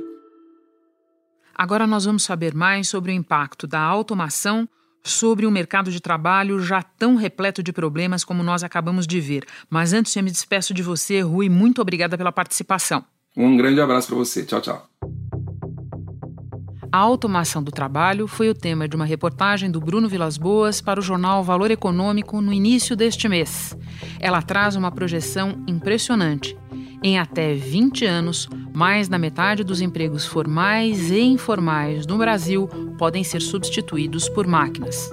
Agora 1.55 1.87
nós 1.87 2.05
vamos 2.05 2.21
saber 2.21 2.53
mais 2.53 2.87
sobre 2.87 3.11
o 3.11 3.15
impacto 3.15 3.65
da 3.65 3.81
automação 3.81 4.69
sobre 5.03 5.45
um 5.45 5.51
mercado 5.51 5.91
de 5.91 5.99
trabalho 5.99 6.59
já 6.59 6.81
tão 6.81 7.15
repleto 7.15 7.63
de 7.63 7.73
problemas 7.73 8.23
como 8.23 8.43
nós 8.43 8.63
acabamos 8.63 9.07
de 9.07 9.19
ver. 9.19 9.45
Mas 9.69 9.93
antes 9.93 10.15
eu 10.15 10.23
me 10.23 10.31
despeço 10.31 10.73
de 10.73 10.83
você, 10.83 11.21
Rui, 11.21 11.49
muito 11.49 11.81
obrigada 11.81 12.17
pela 12.17 12.31
participação. 12.31 13.03
Um 13.35 13.55
grande 13.55 13.79
abraço 13.79 14.07
para 14.07 14.17
você. 14.17 14.45
Tchau, 14.45 14.61
tchau. 14.61 14.87
A 16.93 16.97
automação 16.97 17.63
do 17.63 17.71
trabalho 17.71 18.27
foi 18.27 18.49
o 18.49 18.53
tema 18.53 18.85
de 18.85 18.97
uma 18.97 19.05
reportagem 19.05 19.71
do 19.71 19.79
Bruno 19.79 20.09
Vilas 20.09 20.37
Boas 20.37 20.81
para 20.81 20.99
o 20.99 21.03
jornal 21.03 21.41
Valor 21.41 21.71
Econômico 21.71 22.41
no 22.41 22.51
início 22.51 22.97
deste 22.97 23.29
mês. 23.29 23.77
Ela 24.19 24.41
traz 24.41 24.75
uma 24.75 24.91
projeção 24.91 25.63
impressionante. 25.65 26.57
Em 27.03 27.17
até 27.17 27.55
20 27.55 28.05
anos, 28.05 28.47
mais 28.71 29.07
da 29.07 29.17
metade 29.17 29.63
dos 29.63 29.81
empregos 29.81 30.23
formais 30.23 31.09
e 31.09 31.19
informais 31.19 32.05
no 32.05 32.15
Brasil 32.15 32.69
podem 32.99 33.23
ser 33.23 33.41
substituídos 33.41 34.29
por 34.29 34.45
máquinas. 34.45 35.09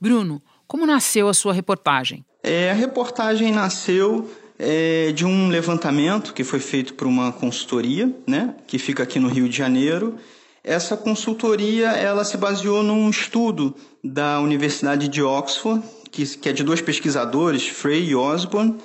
Bruno, 0.00 0.42
como 0.66 0.84
nasceu 0.84 1.28
a 1.28 1.34
sua 1.34 1.52
reportagem? 1.52 2.24
É, 2.42 2.72
a 2.72 2.74
reportagem 2.74 3.52
nasceu 3.52 4.28
é, 4.58 5.12
de 5.12 5.24
um 5.24 5.48
levantamento 5.48 6.34
que 6.34 6.42
foi 6.42 6.58
feito 6.58 6.94
por 6.94 7.06
uma 7.06 7.30
consultoria, 7.30 8.12
né, 8.26 8.56
que 8.66 8.80
fica 8.80 9.04
aqui 9.04 9.20
no 9.20 9.28
Rio 9.28 9.48
de 9.48 9.56
Janeiro. 9.56 10.16
Essa 10.64 10.96
consultoria 10.96 11.90
ela 11.90 12.24
se 12.24 12.36
baseou 12.36 12.82
num 12.82 13.08
estudo 13.08 13.72
da 14.02 14.40
Universidade 14.40 15.06
de 15.06 15.22
Oxford, 15.22 15.80
que, 16.10 16.26
que 16.38 16.48
é 16.48 16.52
de 16.52 16.64
dois 16.64 16.80
pesquisadores, 16.80 17.68
Frey 17.68 18.08
e 18.08 18.16
Osborne, 18.16 18.76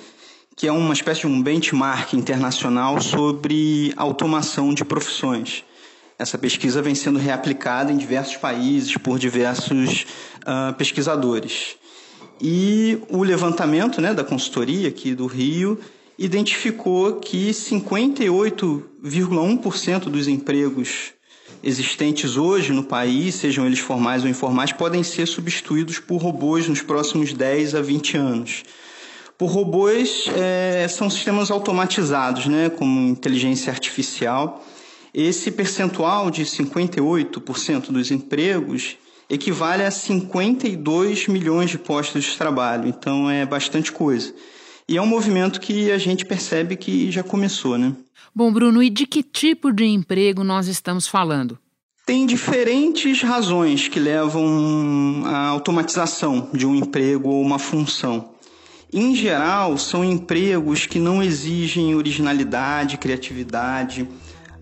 que 0.58 0.66
é 0.66 0.72
uma 0.72 0.92
espécie 0.92 1.20
de 1.20 1.28
um 1.28 1.40
benchmark 1.40 2.14
internacional 2.14 3.00
sobre 3.00 3.94
automação 3.96 4.74
de 4.74 4.84
profissões. 4.84 5.62
Essa 6.18 6.36
pesquisa 6.36 6.82
vem 6.82 6.96
sendo 6.96 7.16
reaplicada 7.16 7.92
em 7.92 7.96
diversos 7.96 8.36
países 8.36 8.96
por 8.96 9.20
diversos 9.20 10.04
uh, 10.42 10.74
pesquisadores. 10.74 11.76
E 12.40 12.98
o 13.08 13.22
levantamento 13.22 14.00
né, 14.00 14.12
da 14.12 14.24
consultoria 14.24 14.88
aqui 14.88 15.14
do 15.14 15.26
Rio 15.26 15.78
identificou 16.18 17.20
que 17.20 17.50
58,1% 17.50 20.00
dos 20.06 20.26
empregos 20.26 21.12
existentes 21.62 22.36
hoje 22.36 22.72
no 22.72 22.82
país, 22.82 23.36
sejam 23.36 23.64
eles 23.64 23.78
formais 23.78 24.24
ou 24.24 24.28
informais, 24.28 24.72
podem 24.72 25.04
ser 25.04 25.26
substituídos 25.26 26.00
por 26.00 26.16
robôs 26.16 26.66
nos 26.66 26.82
próximos 26.82 27.32
10 27.32 27.76
a 27.76 27.80
20 27.80 28.16
anos. 28.16 28.64
Por 29.38 29.46
robôs, 29.46 30.28
é, 30.36 30.88
são 30.88 31.08
sistemas 31.08 31.48
automatizados, 31.48 32.46
né, 32.46 32.68
como 32.68 33.08
inteligência 33.08 33.72
artificial. 33.72 34.66
Esse 35.14 35.52
percentual 35.52 36.28
de 36.28 36.44
58% 36.44 37.92
dos 37.92 38.10
empregos 38.10 38.96
equivale 39.30 39.84
a 39.84 39.92
52 39.92 41.28
milhões 41.28 41.70
de 41.70 41.78
postos 41.78 42.24
de 42.24 42.36
trabalho, 42.36 42.88
então 42.88 43.30
é 43.30 43.46
bastante 43.46 43.92
coisa. 43.92 44.34
E 44.88 44.96
é 44.96 45.02
um 45.02 45.06
movimento 45.06 45.60
que 45.60 45.92
a 45.92 45.98
gente 45.98 46.24
percebe 46.24 46.74
que 46.74 47.10
já 47.12 47.22
começou, 47.22 47.78
né? 47.78 47.94
Bom, 48.34 48.52
Bruno, 48.52 48.82
e 48.82 48.90
de 48.90 49.06
que 49.06 49.22
tipo 49.22 49.70
de 49.70 49.84
emprego 49.84 50.42
nós 50.42 50.66
estamos 50.66 51.06
falando? 51.06 51.58
Tem 52.04 52.24
diferentes 52.26 53.22
razões 53.22 53.86
que 53.86 54.00
levam 54.00 55.22
à 55.26 55.48
automatização 55.48 56.48
de 56.54 56.66
um 56.66 56.74
emprego 56.74 57.28
ou 57.28 57.42
uma 57.42 57.58
função. 57.58 58.30
Em 58.92 59.14
geral, 59.14 59.76
são 59.76 60.02
empregos 60.02 60.86
que 60.86 60.98
não 60.98 61.22
exigem 61.22 61.94
originalidade, 61.94 62.96
criatividade, 62.96 64.08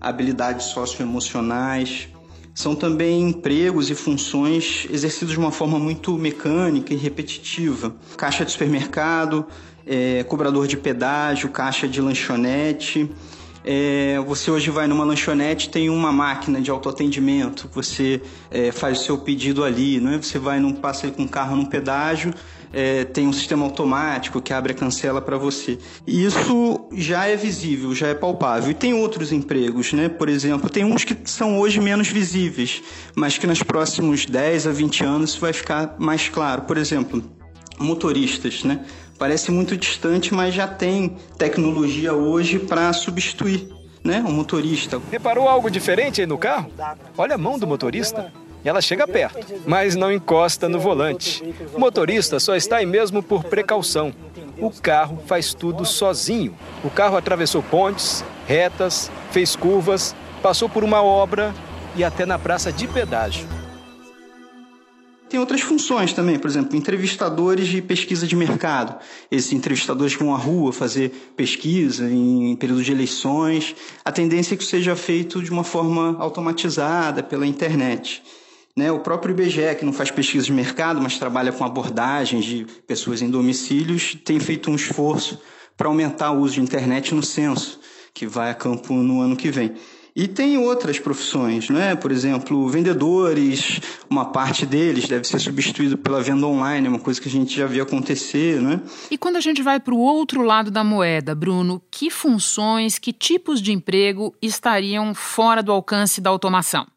habilidades 0.01 0.65
socioemocionais, 0.67 2.09
são 2.53 2.75
também 2.75 3.21
empregos 3.21 3.89
e 3.89 3.95
funções 3.95 4.87
exercidos 4.91 5.33
de 5.33 5.39
uma 5.39 5.51
forma 5.51 5.77
muito 5.77 6.17
mecânica 6.17 6.93
e 6.93 6.97
repetitiva. 6.97 7.95
Caixa 8.17 8.43
de 8.43 8.51
supermercado, 8.51 9.45
é, 9.85 10.23
cobrador 10.23 10.67
de 10.67 10.75
pedágio, 10.75 11.49
caixa 11.49 11.87
de 11.87 12.01
lanchonete. 12.01 13.09
É, 13.63 14.19
você 14.25 14.49
hoje 14.49 14.71
vai 14.71 14.87
numa 14.87 15.03
lanchonete, 15.03 15.69
tem 15.69 15.89
uma 15.89 16.11
máquina 16.11 16.59
de 16.59 16.71
autoatendimento, 16.71 17.69
você 17.73 18.21
é, 18.49 18.71
faz 18.71 19.01
o 19.01 19.03
seu 19.03 19.17
pedido 19.17 19.63
ali, 19.63 19.99
não 19.99 20.13
é? 20.13 20.17
Você 20.17 20.39
vai 20.39 20.59
num 20.59 20.73
passa 20.73 21.11
com 21.11 21.23
um 21.23 21.27
carro 21.27 21.55
num 21.55 21.65
pedágio, 21.65 22.33
é, 22.73 23.03
tem 23.05 23.27
um 23.27 23.33
sistema 23.33 23.65
automático 23.65 24.41
que 24.41 24.53
abre 24.53 24.73
a 24.73 24.75
cancela 24.75 25.21
para 25.21 25.37
você. 25.37 25.77
Isso 26.05 26.87
já 26.93 27.25
é 27.25 27.35
visível, 27.35 27.93
já 27.95 28.07
é 28.07 28.13
palpável. 28.13 28.71
E 28.71 28.73
tem 28.73 28.93
outros 28.93 29.31
empregos, 29.31 29.93
né? 29.93 30.09
Por 30.09 30.29
exemplo, 30.29 30.69
tem 30.69 30.83
uns 30.83 31.03
que 31.03 31.15
são 31.25 31.59
hoje 31.59 31.79
menos 31.79 32.07
visíveis, 32.07 32.81
mas 33.15 33.37
que 33.37 33.47
nos 33.47 33.63
próximos 33.63 34.25
10 34.25 34.67
a 34.67 34.71
20 34.71 35.03
anos 35.03 35.35
vai 35.35 35.53
ficar 35.53 35.95
mais 35.97 36.29
claro. 36.29 36.63
Por 36.63 36.77
exemplo, 36.77 37.23
motoristas, 37.79 38.63
né? 38.63 38.85
Parece 39.17 39.51
muito 39.51 39.75
distante, 39.75 40.33
mas 40.33 40.53
já 40.53 40.67
tem 40.67 41.17
tecnologia 41.37 42.13
hoje 42.13 42.59
para 42.59 42.93
substituir 42.93 43.67
né, 44.03 44.23
um 44.25 44.31
motorista. 44.31 45.01
Reparou 45.11 45.47
algo 45.47 45.69
diferente 45.69 46.21
aí 46.21 46.27
no 46.27 46.37
carro? 46.37 46.71
Olha 47.17 47.35
a 47.35 47.37
mão 47.37 47.57
do 47.57 47.65
motorista. 47.65 48.31
Ela 48.63 48.81
chega 48.81 49.07
perto, 49.07 49.45
mas 49.65 49.95
não 49.95 50.11
encosta 50.11 50.67
no 50.67 50.79
volante. 50.79 51.43
O 51.73 51.79
motorista 51.79 52.39
só 52.39 52.55
está 52.55 52.77
aí 52.77 52.85
mesmo 52.85 53.23
por 53.23 53.43
precaução. 53.43 54.13
O 54.57 54.71
carro 54.71 55.21
faz 55.25 55.53
tudo 55.53 55.85
sozinho. 55.85 56.55
O 56.83 56.89
carro 56.89 57.15
atravessou 57.15 57.61
pontes, 57.63 58.25
retas, 58.47 59.11
fez 59.31 59.55
curvas, 59.55 60.15
passou 60.41 60.67
por 60.67 60.83
uma 60.83 61.01
obra 61.01 61.53
e 61.95 62.03
até 62.03 62.25
na 62.25 62.37
praça 62.37 62.71
de 62.71 62.87
pedágio. 62.87 63.47
Tem 65.29 65.39
outras 65.39 65.59
funções 65.59 66.13
também, 66.13 66.39
por 66.39 66.49
exemplo, 66.49 66.77
entrevistadores 66.77 67.67
de 67.67 67.81
pesquisa 67.81 68.25
de 68.25 68.35
mercado. 68.35 68.97
Esses 69.29 69.51
entrevistadores 69.51 70.15
que 70.15 70.23
vão 70.23 70.33
à 70.33 70.37
rua 70.37 70.71
fazer 70.71 71.33
pesquisa 71.35 72.09
em 72.09 72.55
período 72.55 72.81
de 72.81 72.93
eleições. 72.93 73.75
A 74.05 74.11
tendência 74.11 74.53
é 74.53 74.57
que 74.57 74.63
seja 74.63 74.95
feito 74.95 75.43
de 75.43 75.51
uma 75.51 75.65
forma 75.65 76.15
automatizada 76.17 77.21
pela 77.21 77.45
internet. 77.45 78.23
Né? 78.77 78.91
O 78.91 78.99
próprio 78.99 79.31
IBGE, 79.31 79.73
que 79.79 79.83
não 79.83 79.91
faz 79.91 80.11
pesquisa 80.11 80.45
de 80.45 80.53
mercado, 80.53 81.01
mas 81.01 81.17
trabalha 81.17 81.51
com 81.51 81.65
abordagens 81.65 82.45
de 82.45 82.67
pessoas 82.85 83.23
em 83.23 83.29
domicílios, 83.29 84.15
tem 84.23 84.39
feito 84.39 84.69
um 84.69 84.75
esforço 84.75 85.41
para 85.75 85.87
aumentar 85.87 86.31
o 86.31 86.41
uso 86.41 86.53
de 86.53 86.61
internet 86.61 87.15
no 87.15 87.23
censo, 87.23 87.79
que 88.13 88.27
vai 88.27 88.51
a 88.51 88.53
campo 88.53 88.93
no 88.93 89.19
ano 89.19 89.35
que 89.35 89.49
vem. 89.49 89.73
E 90.15 90.27
tem 90.27 90.59
outras 90.59 90.99
profissões, 90.99 91.69
né? 91.69 91.95
Por 91.95 92.11
exemplo, 92.11 92.67
vendedores, 92.69 93.79
uma 94.09 94.25
parte 94.25 94.65
deles 94.65 95.07
deve 95.07 95.27
ser 95.27 95.39
substituído 95.39 95.97
pela 95.97 96.21
venda 96.21 96.45
online, 96.45 96.87
uma 96.87 96.99
coisa 96.99 97.19
que 97.19 97.29
a 97.29 97.31
gente 97.31 97.55
já 97.55 97.65
viu 97.65 97.83
acontecer, 97.83 98.61
né? 98.61 98.79
E 99.09 99.17
quando 99.17 99.37
a 99.37 99.41
gente 99.41 99.61
vai 99.61 99.79
para 99.79 99.93
o 99.93 99.99
outro 99.99 100.41
lado 100.41 100.69
da 100.69 100.83
moeda, 100.83 101.33
Bruno, 101.33 101.81
que 101.91 102.11
funções, 102.11 102.99
que 102.99 103.13
tipos 103.13 103.59
de 103.59 103.71
emprego 103.71 104.35
estariam 104.39 105.15
fora 105.15 105.63
do 105.63 105.71
alcance 105.71 106.21
da 106.21 106.29
automação? 106.29 106.87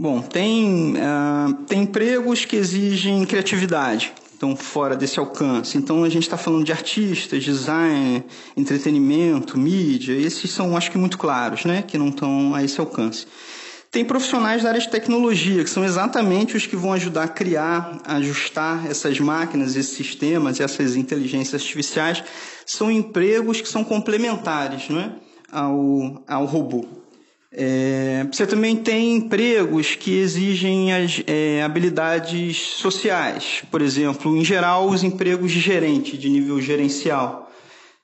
Bom, 0.00 0.22
tem, 0.22 0.94
uh, 0.94 1.54
tem 1.66 1.82
empregos 1.82 2.44
que 2.44 2.54
exigem 2.54 3.26
criatividade, 3.26 4.12
estão 4.32 4.54
fora 4.54 4.94
desse 4.94 5.18
alcance. 5.18 5.76
Então 5.76 6.04
a 6.04 6.08
gente 6.08 6.22
está 6.22 6.36
falando 6.36 6.64
de 6.64 6.70
artistas, 6.70 7.42
design, 7.42 8.24
entretenimento, 8.56 9.58
mídia, 9.58 10.12
esses 10.12 10.52
são 10.52 10.76
acho 10.76 10.92
que 10.92 10.96
muito 10.96 11.18
claros, 11.18 11.64
né? 11.64 11.82
Que 11.82 11.98
não 11.98 12.10
estão 12.10 12.54
a 12.54 12.62
esse 12.62 12.78
alcance. 12.78 13.26
Tem 13.90 14.04
profissionais 14.04 14.62
da 14.62 14.68
área 14.68 14.80
de 14.80 14.88
tecnologia, 14.88 15.64
que 15.64 15.70
são 15.70 15.84
exatamente 15.84 16.56
os 16.56 16.64
que 16.64 16.76
vão 16.76 16.92
ajudar 16.92 17.24
a 17.24 17.28
criar, 17.28 18.00
ajustar 18.04 18.88
essas 18.88 19.18
máquinas, 19.18 19.74
esses 19.74 19.96
sistemas, 19.96 20.60
essas 20.60 20.94
inteligências 20.94 21.60
artificiais. 21.60 22.22
São 22.64 22.88
empregos 22.88 23.60
que 23.60 23.68
são 23.68 23.82
complementares 23.82 24.88
não 24.90 25.00
é? 25.00 25.12
ao, 25.50 26.22
ao 26.28 26.44
robô. 26.44 27.07
É, 27.50 28.26
você 28.30 28.46
também 28.46 28.76
tem 28.76 29.16
empregos 29.16 29.94
que 29.94 30.18
exigem 30.18 30.92
as 30.92 31.22
é, 31.26 31.62
habilidades 31.62 32.58
sociais. 32.58 33.62
Por 33.70 33.80
exemplo, 33.80 34.36
em 34.36 34.44
geral, 34.44 34.88
os 34.88 35.02
empregos 35.02 35.50
de 35.50 35.60
gerente, 35.60 36.18
de 36.18 36.28
nível 36.28 36.60
gerencial. 36.60 37.50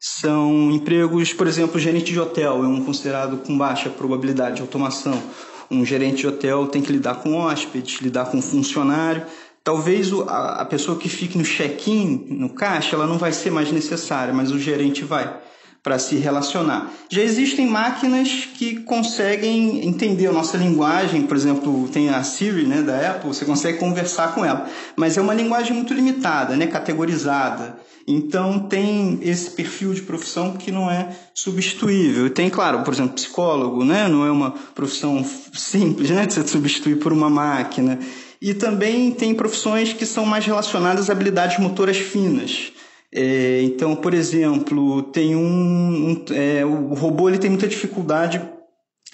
São 0.01 0.71
empregos, 0.71 1.33
por 1.33 1.47
exemplo, 1.47 1.79
gerente 1.79 2.13
de 2.13 2.21
hotel 2.21 2.63
é 2.63 2.67
um 2.67 2.85
considerado 2.85 3.39
com 3.39 3.57
baixa 3.57 3.89
probabilidade 3.91 4.57
de 4.57 4.63
automação. 4.63 5.23
Um 5.71 5.85
gerente 5.85 6.19
de 6.19 6.27
hotel 6.27 6.67
tem 6.67 6.83
que 6.83 6.93
lidar 6.93 7.17
com 7.17 7.35
hóspedes, 7.35 8.01
lidar 8.01 8.27
com 8.27 8.41
funcionário. 8.41 9.25
Talvez 9.63 10.11
a 10.29 10.65
pessoa 10.67 10.99
que 10.99 11.09
fique 11.09 11.39
no 11.39 11.45
check-in, 11.45 12.27
no 12.29 12.51
caixa, 12.51 12.97
ela 12.97 13.07
não 13.07 13.17
vai 13.17 13.33
ser 13.33 13.51
mais 13.51 13.73
necessária, 13.73 14.33
mas 14.33 14.51
o 14.51 14.59
gerente 14.59 15.05
vai 15.05 15.41
para 15.85 15.99
se 15.99 16.17
relacionar. 16.17 16.91
Já 17.11 17.21
existem 17.21 17.67
máquinas 17.67 18.49
que 18.55 18.77
conseguem 18.77 19.87
entender 19.87 20.29
a 20.29 20.33
nossa 20.33 20.57
linguagem, 20.57 21.27
por 21.27 21.37
exemplo, 21.37 21.87
tem 21.93 22.09
a 22.09 22.23
Siri 22.23 22.65
né, 22.65 22.81
da 22.81 23.11
Apple, 23.11 23.29
você 23.29 23.45
consegue 23.45 23.77
conversar 23.77 24.35
com 24.35 24.43
ela, 24.43 24.67
mas 24.97 25.19
é 25.19 25.21
uma 25.21 25.35
linguagem 25.35 25.75
muito 25.75 25.93
limitada, 25.93 26.57
né, 26.57 26.67
categorizada. 26.67 27.77
Então 28.09 28.61
tem 28.61 29.19
esse 29.23 29.51
perfil 29.51 29.93
de 29.93 30.01
profissão 30.01 30.55
que 30.57 30.73
não 30.73 30.91
é 30.91 31.11
substituível. 31.35 32.31
Tem, 32.31 32.49
claro, 32.49 32.83
por 32.83 32.95
exemplo, 32.95 33.13
psicólogo, 33.13 33.85
né, 33.85 34.09
não 34.09 34.25
é 34.25 34.31
uma 34.31 34.53
profissão 34.75 35.23
simples 35.53 36.09
né, 36.09 36.25
de 36.25 36.33
ser 36.33 36.49
substituir 36.49 36.97
por 36.97 37.13
uma 37.13 37.29
máquina. 37.29 37.99
E 38.41 38.55
também 38.55 39.11
tem 39.11 39.35
profissões 39.35 39.93
que 39.93 40.07
são 40.07 40.25
mais 40.25 40.47
relacionadas 40.47 41.11
a 41.11 41.13
habilidades 41.13 41.59
motoras 41.59 41.99
finas. 41.99 42.73
É, 43.17 43.63
então, 43.63 43.95
por 43.95 44.13
exemplo, 44.13 45.05
tem 45.05 45.37
um, 45.37 46.11
um 46.11 46.25
é, 46.33 46.67
o 46.67 46.95
robô 46.95 47.29
ele 47.29 47.39
tem 47.39 47.49
muita 47.49 47.69
dificuldade 47.69 48.43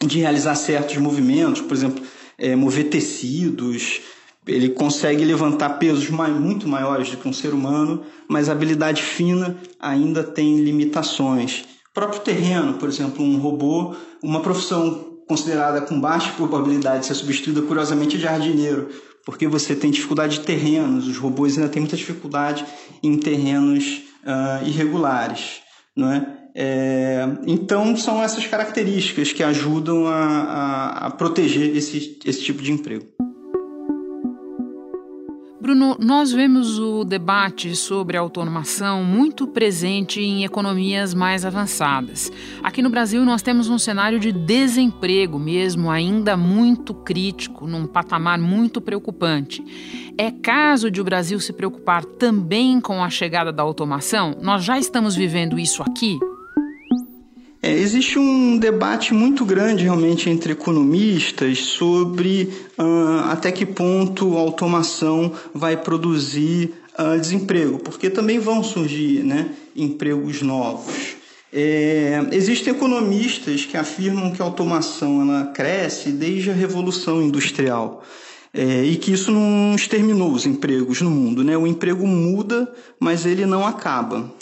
de 0.03 0.21
realizar 0.21 0.55
certos 0.55 0.97
movimentos, 0.97 1.61
por 1.61 1.77
exemplo, 1.77 2.03
é, 2.39 2.57
mover 2.57 2.89
tecidos. 2.89 4.01
Ele 4.47 4.71
consegue 4.71 5.23
levantar 5.23 5.79
pesos 5.79 6.09
mais, 6.09 6.35
muito 6.35 6.67
maiores 6.67 7.11
do 7.11 7.19
que 7.19 7.29
um 7.29 7.33
ser 7.33 7.53
humano, 7.53 8.03
mas 8.27 8.49
a 8.49 8.53
habilidade 8.53 9.03
fina 9.03 9.59
ainda 9.79 10.25
tem 10.25 10.61
limitações. 10.61 11.67
O 11.91 11.93
próprio 11.93 12.21
terreno, 12.21 12.75
por 12.75 12.89
exemplo, 12.89 13.23
um 13.23 13.37
robô, 13.37 13.95
uma 14.23 14.41
profissão 14.41 15.19
considerada 15.29 15.83
com 15.83 16.01
baixa 16.01 16.33
probabilidade 16.33 17.01
de 17.01 17.07
ser 17.07 17.15
substituída, 17.15 17.61
curiosamente, 17.63 18.17
é 18.17 18.19
jardineiro, 18.19 18.89
porque 19.25 19.47
você 19.47 19.75
tem 19.75 19.91
dificuldade 19.91 20.39
de 20.39 20.45
terrenos, 20.45 21.07
os 21.07 21.17
robôs 21.17 21.57
ainda 21.57 21.69
têm 21.69 21.81
muita 21.81 21.97
dificuldade 21.97 22.65
em 23.03 23.19
terrenos 23.19 24.03
uh, 24.25 24.67
irregulares. 24.67 25.61
Não 25.97 26.13
é? 26.13 26.37
É, 26.55 27.29
então, 27.47 27.97
são 27.97 28.23
essas 28.23 28.47
características 28.47 29.33
que 29.33 29.43
ajudam 29.43 30.07
a, 30.07 30.17
a, 30.17 31.07
a 31.07 31.11
proteger 31.11 31.77
esse, 31.77 32.19
esse 32.25 32.43
tipo 32.43 32.63
de 32.63 32.73
emprego. 32.73 33.07
Bruno, 35.61 35.95
nós 36.01 36.33
vemos 36.33 36.79
o 36.79 37.05
debate 37.05 37.77
sobre 37.77 38.17
automação 38.17 39.05
muito 39.05 39.47
presente 39.47 40.19
em 40.19 40.43
economias 40.43 41.13
mais 41.13 41.45
avançadas. 41.45 42.33
Aqui 42.63 42.81
no 42.81 42.89
Brasil, 42.89 43.23
nós 43.27 43.43
temos 43.43 43.69
um 43.69 43.79
cenário 43.79 44.19
de 44.19 44.33
desemprego 44.33 45.39
mesmo, 45.39 45.91
ainda 45.91 46.35
muito 46.35 46.95
crítico, 46.95 47.67
num 47.67 47.87
patamar 47.87 48.39
muito 48.39 48.81
preocupante. 48.81 49.63
É 50.17 50.31
caso 50.31 50.91
de 50.91 50.99
o 50.99 51.05
Brasil 51.05 51.39
se 51.39 51.53
preocupar 51.53 52.07
também 52.07 52.81
com 52.81 53.05
a 53.05 53.11
chegada 53.11 53.53
da 53.53 53.63
automação? 53.63 54.39
Nós 54.41 54.65
já 54.65 54.79
estamos 54.79 55.15
vivendo 55.15 55.59
isso 55.59 55.83
aqui? 55.83 56.19
É, 57.63 57.71
existe 57.73 58.19
um 58.19 58.57
debate 58.57 59.13
muito 59.13 59.45
grande 59.45 59.85
realmente 59.85 60.31
entre 60.31 60.53
economistas 60.53 61.59
sobre 61.59 62.51
uh, 62.79 63.31
até 63.31 63.53
que 63.53 63.67
ponto 63.67 64.39
a 64.39 64.41
automação 64.41 65.31
vai 65.55 65.77
produzir 65.77 66.73
uh, 66.99 67.21
desemprego, 67.21 67.79
porque 67.79 68.09
também 68.09 68.39
vão 68.39 68.63
surgir 68.63 69.23
né, 69.23 69.51
empregos 69.77 70.41
novos. 70.41 71.21
É, 71.53 72.27
existem 72.33 72.73
economistas 72.73 73.67
que 73.67 73.77
afirmam 73.77 74.31
que 74.31 74.41
a 74.41 74.45
automação 74.45 75.21
ela 75.21 75.47
cresce 75.47 76.13
desde 76.13 76.51
a 76.51 76.55
Revolução 76.55 77.21
Industrial. 77.21 78.03
É, 78.53 78.83
e 78.83 78.97
que 78.97 79.13
isso 79.13 79.31
não 79.31 79.77
exterminou 79.77 80.33
os 80.33 80.45
empregos 80.45 81.01
no 81.01 81.11
mundo. 81.11 81.45
Né? 81.45 81.57
O 81.57 81.67
emprego 81.69 82.05
muda, 82.05 82.73
mas 82.99 83.25
ele 83.25 83.47
não 83.47 83.65
acaba. 83.65 84.33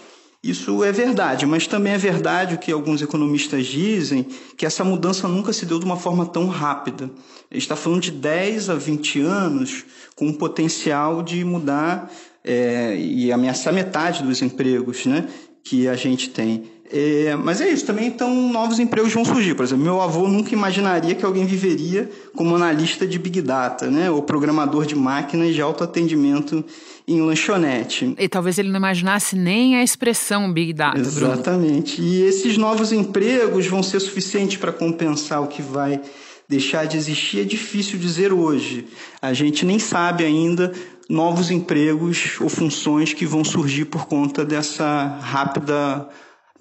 Isso 0.43 0.85
é 0.85 0.93
verdade, 0.93 1.45
mas 1.47 1.67
também 1.67 1.95
é 1.95 1.99
verdade 1.99 2.55
o 2.55 2.59
que 2.59 2.71
alguns 2.71 3.03
economistas 3.03 3.67
dizem, 3.67 4.25
que 4.57 4.65
essa 4.65 4.85
mudança 4.85 5.27
nunca 5.27 5.53
se 5.53 5.67
deu 5.67 5.81
de 5.81 5.85
uma 5.85 5.97
forma 5.97 6.25
tão 6.25 6.47
rápida. 6.47 7.11
Gente 7.51 7.63
está 7.63 7.75
falando 7.75 8.03
de 8.03 8.13
10 8.13 8.71
a 8.71 8.75
20 8.77 9.21
anos 9.21 9.85
com 10.15 10.27
um 10.27 10.33
potencial 10.33 11.25
de 11.25 11.45
mudar 11.45 12.09
é, 12.45 12.97
e 12.97 13.33
ameaçar 13.33 13.73
metade 13.73 14.23
dos 14.23 14.41
empregos 14.41 15.07
né, 15.07 15.29
que 15.65 15.89
a 15.89 15.97
gente 15.97 16.31
tem. 16.31 16.71
É, 16.91 17.37
mas 17.37 17.61
é 17.61 17.69
isso, 17.69 17.85
também 17.85 18.07
então 18.07 18.35
novos 18.51 18.79
empregos 18.79 19.13
vão 19.13 19.25
surgir. 19.25 19.55
Por 19.55 19.65
exemplo, 19.65 19.85
meu 19.85 20.01
avô 20.01 20.27
nunca 20.27 20.55
imaginaria 20.55 21.15
que 21.15 21.25
alguém 21.25 21.45
viveria 21.45 22.11
como 22.35 22.55
analista 22.55 23.07
de 23.07 23.19
Big 23.19 23.43
Data, 23.43 23.91
né, 23.91 24.11
ou 24.11 24.23
programador 24.23 24.87
de 24.87 24.95
máquinas 24.95 25.55
de 25.55 25.61
autoatendimento 25.61 26.65
em 27.07 27.21
lanchonete. 27.21 28.15
E 28.19 28.29
talvez 28.29 28.59
ele 28.59 28.71
não 28.71 28.79
imaginasse 28.79 29.37
nem 29.37 29.77
a 29.77 29.83
expressão 29.83 30.53
Big 30.53 30.73
Data. 30.73 30.99
Exatamente. 30.99 31.97
Bruno. 31.97 32.13
E 32.13 32.23
esses 32.23 32.57
novos 32.57 32.93
empregos 32.93 33.67
vão 33.67 33.83
ser 33.83 34.01
suficientes 34.01 34.57
para 34.57 34.73
compensar 34.73 35.43
o 35.43 35.47
que 35.47 35.63
vai 35.63 36.01
deixar 36.49 36.87
de 36.87 36.97
existir? 36.97 37.41
É 37.41 37.45
difícil 37.45 37.99
dizer 37.99 38.33
hoje. 38.33 38.87
A 39.21 39.33
gente 39.33 39.67
nem 39.67 39.79
sabe 39.79 40.25
ainda 40.25 40.73
novos 41.09 41.51
empregos 41.51 42.37
ou 42.41 42.49
funções 42.49 43.13
que 43.13 43.25
vão 43.25 43.43
surgir 43.45 43.87
por 43.87 44.07
conta 44.07 44.45
dessa 44.45 45.19
rápida, 45.21 46.09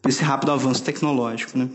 desse 0.03 0.23
rápido 0.23 0.51
avanço 0.51 0.83
tecnológico, 0.83 1.57
né? 1.57 1.69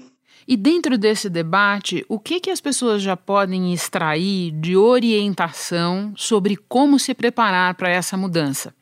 E 0.46 0.56
dentro 0.56 0.98
desse 0.98 1.28
debate, 1.28 2.04
o 2.08 2.18
que, 2.18 2.40
que 2.40 2.50
as 2.50 2.60
pessoas 2.60 3.00
já 3.00 3.16
podem 3.16 3.72
extrair 3.72 4.50
de 4.50 4.76
orientação 4.76 6.12
sobre 6.16 6.56
como 6.68 6.98
se 6.98 7.14
preparar 7.14 7.74
para 7.74 7.90
essa 7.90 8.16
mudança? 8.16 8.74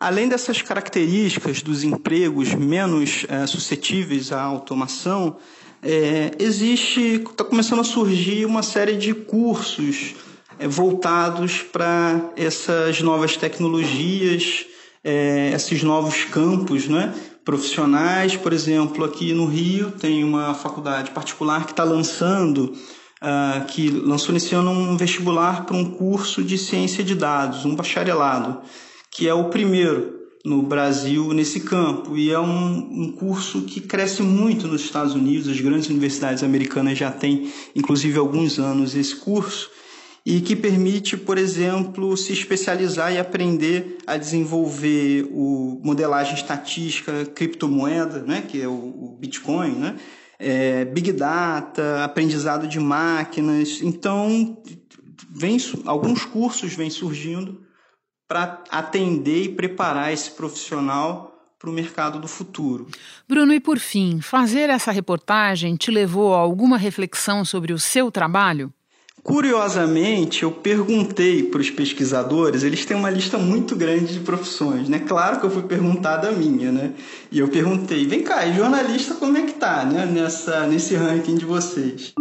Além 0.00 0.28
dessas 0.28 0.60
características 0.62 1.62
dos 1.62 1.84
empregos 1.84 2.54
menos 2.54 3.26
é, 3.28 3.46
suscetíveis 3.46 4.32
à 4.32 4.42
automação, 4.42 5.36
é, 5.82 6.32
existe, 6.38 7.16
está 7.16 7.44
começando 7.44 7.80
a 7.80 7.84
surgir 7.84 8.46
uma 8.46 8.62
série 8.62 8.96
de 8.96 9.14
cursos 9.14 10.14
é, 10.58 10.66
voltados 10.66 11.62
para 11.62 12.30
essas 12.36 13.00
novas 13.02 13.36
tecnologias, 13.36 14.66
esses 15.54 15.82
novos 15.82 16.24
campos, 16.24 16.88
né? 16.88 17.12
Profissionais. 17.44 18.36
Por 18.36 18.52
exemplo, 18.52 19.04
aqui 19.04 19.32
no 19.32 19.46
Rio 19.46 19.90
tem 19.90 20.24
uma 20.24 20.54
faculdade 20.54 21.10
particular 21.10 21.64
que 21.64 21.72
está 21.72 21.84
lançando, 21.84 22.72
uh, 23.22 23.64
que 23.66 23.90
lançou 23.90 24.32
nesse 24.32 24.54
ano 24.54 24.70
um 24.70 24.96
vestibular 24.96 25.66
para 25.66 25.76
um 25.76 25.90
curso 25.90 26.42
de 26.42 26.56
ciência 26.56 27.04
de 27.04 27.14
dados, 27.14 27.64
um 27.64 27.74
bacharelado, 27.74 28.60
que 29.10 29.28
é 29.28 29.34
o 29.34 29.44
primeiro 29.44 30.14
no 30.44 30.62
Brasil 30.62 31.32
nesse 31.32 31.60
campo. 31.60 32.16
E 32.16 32.30
é 32.30 32.38
um, 32.38 32.76
um 32.76 33.12
curso 33.12 33.62
que 33.62 33.80
cresce 33.80 34.22
muito 34.22 34.66
nos 34.66 34.82
Estados 34.82 35.14
Unidos, 35.14 35.48
as 35.48 35.60
grandes 35.60 35.88
universidades 35.88 36.42
americanas 36.42 36.98
já 36.98 37.10
têm, 37.10 37.52
inclusive, 37.74 38.18
alguns 38.18 38.58
anos 38.58 38.94
esse 38.94 39.16
curso 39.16 39.70
e 40.26 40.40
que 40.40 40.56
permite, 40.56 41.18
por 41.18 41.36
exemplo, 41.36 42.16
se 42.16 42.32
especializar 42.32 43.12
e 43.12 43.18
aprender 43.18 43.98
a 44.06 44.16
desenvolver 44.16 45.28
o 45.30 45.80
modelagem 45.84 46.34
estatística, 46.34 47.26
criptomoeda, 47.26 48.22
né, 48.22 48.42
que 48.42 48.62
é 48.62 48.66
o, 48.66 49.16
Bitcoin, 49.20 49.74
né, 49.74 49.96
é, 50.38 50.84
Big 50.86 51.12
Data, 51.12 52.02
aprendizado 52.02 52.66
de 52.66 52.80
máquinas. 52.80 53.82
Então, 53.82 54.62
vem, 55.30 55.58
alguns 55.84 56.24
cursos 56.24 56.74
vêm 56.74 56.88
surgindo 56.88 57.62
para 58.26 58.64
atender 58.70 59.42
e 59.42 59.48
preparar 59.50 60.10
esse 60.10 60.30
profissional 60.30 61.32
para 61.58 61.68
o 61.68 61.72
mercado 61.72 62.18
do 62.18 62.28
futuro. 62.28 62.88
Bruno, 63.28 63.52
e 63.52 63.60
por 63.60 63.78
fim, 63.78 64.20
fazer 64.20 64.70
essa 64.70 64.90
reportagem 64.90 65.76
te 65.76 65.90
levou 65.90 66.34
a 66.34 66.38
alguma 66.38 66.78
reflexão 66.78 67.44
sobre 67.44 67.72
o 67.72 67.78
seu 67.78 68.10
trabalho? 68.10 68.72
Curiosamente, 69.24 70.42
eu 70.42 70.52
perguntei 70.52 71.44
para 71.44 71.58
os 71.58 71.70
pesquisadores, 71.70 72.62
eles 72.62 72.84
têm 72.84 72.94
uma 72.94 73.08
lista 73.08 73.38
muito 73.38 73.74
grande 73.74 74.12
de 74.12 74.20
profissões, 74.20 74.86
né? 74.86 74.98
Claro 74.98 75.40
que 75.40 75.46
eu 75.46 75.50
fui 75.50 75.62
perguntar 75.62 76.18
da 76.18 76.30
minha, 76.30 76.70
né? 76.70 76.92
E 77.32 77.38
eu 77.38 77.48
perguntei, 77.48 78.06
vem 78.06 78.22
cá, 78.22 78.46
e 78.46 78.54
jornalista 78.54 79.14
como 79.14 79.38
é 79.38 79.42
que 79.42 79.54
tá, 79.54 79.82
né? 79.86 80.04
Nessa, 80.04 80.66
nesse 80.66 80.94
ranking 80.94 81.36
de 81.36 81.46
vocês. 81.46 82.12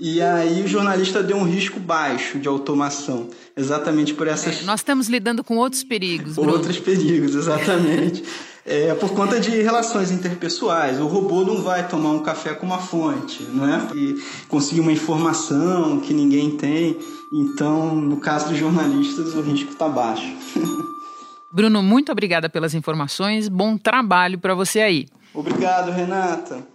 E 0.00 0.22
aí 0.22 0.62
o 0.62 0.66
jornalista 0.66 1.22
deu 1.22 1.36
um 1.36 1.44
risco 1.44 1.78
baixo 1.78 2.38
de 2.38 2.48
automação, 2.48 3.28
exatamente 3.54 4.14
por 4.14 4.26
essas... 4.26 4.62
É, 4.62 4.64
nós 4.64 4.80
estamos 4.80 5.08
lidando 5.08 5.44
com 5.44 5.58
outros 5.58 5.84
perigos, 5.84 6.36
Bruno. 6.36 6.54
Outros 6.54 6.78
perigos, 6.78 7.34
exatamente. 7.34 8.24
é 8.64 8.94
por 8.94 9.10
conta 9.12 9.40
de 9.40 9.62
relações 9.62 10.10
interpessoais. 10.10 11.00
O 11.00 11.06
robô 11.06 11.44
não 11.44 11.62
vai 11.62 11.86
tomar 11.88 12.10
um 12.10 12.20
café 12.20 12.54
com 12.54 12.64
uma 12.64 12.78
fonte, 12.78 13.42
né? 13.44 13.88
E 13.94 14.22
conseguir 14.48 14.80
uma 14.80 14.92
informação 14.92 16.00
que 16.00 16.14
ninguém 16.14 16.56
tem. 16.56 16.96
Então, 17.32 17.94
no 17.94 18.18
caso 18.18 18.48
dos 18.48 18.58
jornalistas, 18.58 19.34
o 19.34 19.40
risco 19.40 19.72
está 19.72 19.88
baixo. 19.88 20.32
Bruno, 21.50 21.82
muito 21.82 22.10
obrigada 22.10 22.48
pelas 22.48 22.72
informações. 22.72 23.48
Bom 23.48 23.76
trabalho 23.76 24.38
para 24.38 24.54
você 24.54 24.80
aí. 24.80 25.06
Obrigado, 25.34 25.90
Renata. 25.90 26.66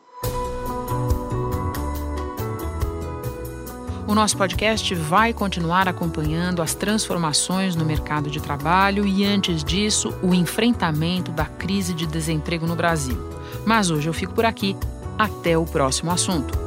O 4.08 4.16
nosso 4.16 4.38
podcast 4.38 4.96
vai 4.96 5.34
continuar 5.34 5.86
acompanhando 5.86 6.62
as 6.62 6.74
transformações 6.74 7.76
no 7.76 7.84
mercado 7.84 8.30
de 8.30 8.40
trabalho 8.40 9.06
e, 9.06 9.26
antes 9.26 9.66
disso, 9.66 10.14
o 10.24 10.34
enfrentamento 10.34 11.30
da 11.30 11.44
crise 11.44 11.94
de 11.94 12.08
desemprego 12.08 12.66
no 12.66 12.74
Brasil. 12.74 13.18
Mas 13.66 13.92
hoje 13.92 14.08
eu 14.08 14.14
fico 14.14 14.34
por 14.34 14.46
aqui. 14.46 14.78
Até 15.20 15.58
o 15.58 15.66
próximo 15.66 16.10
assunto. 16.10 16.67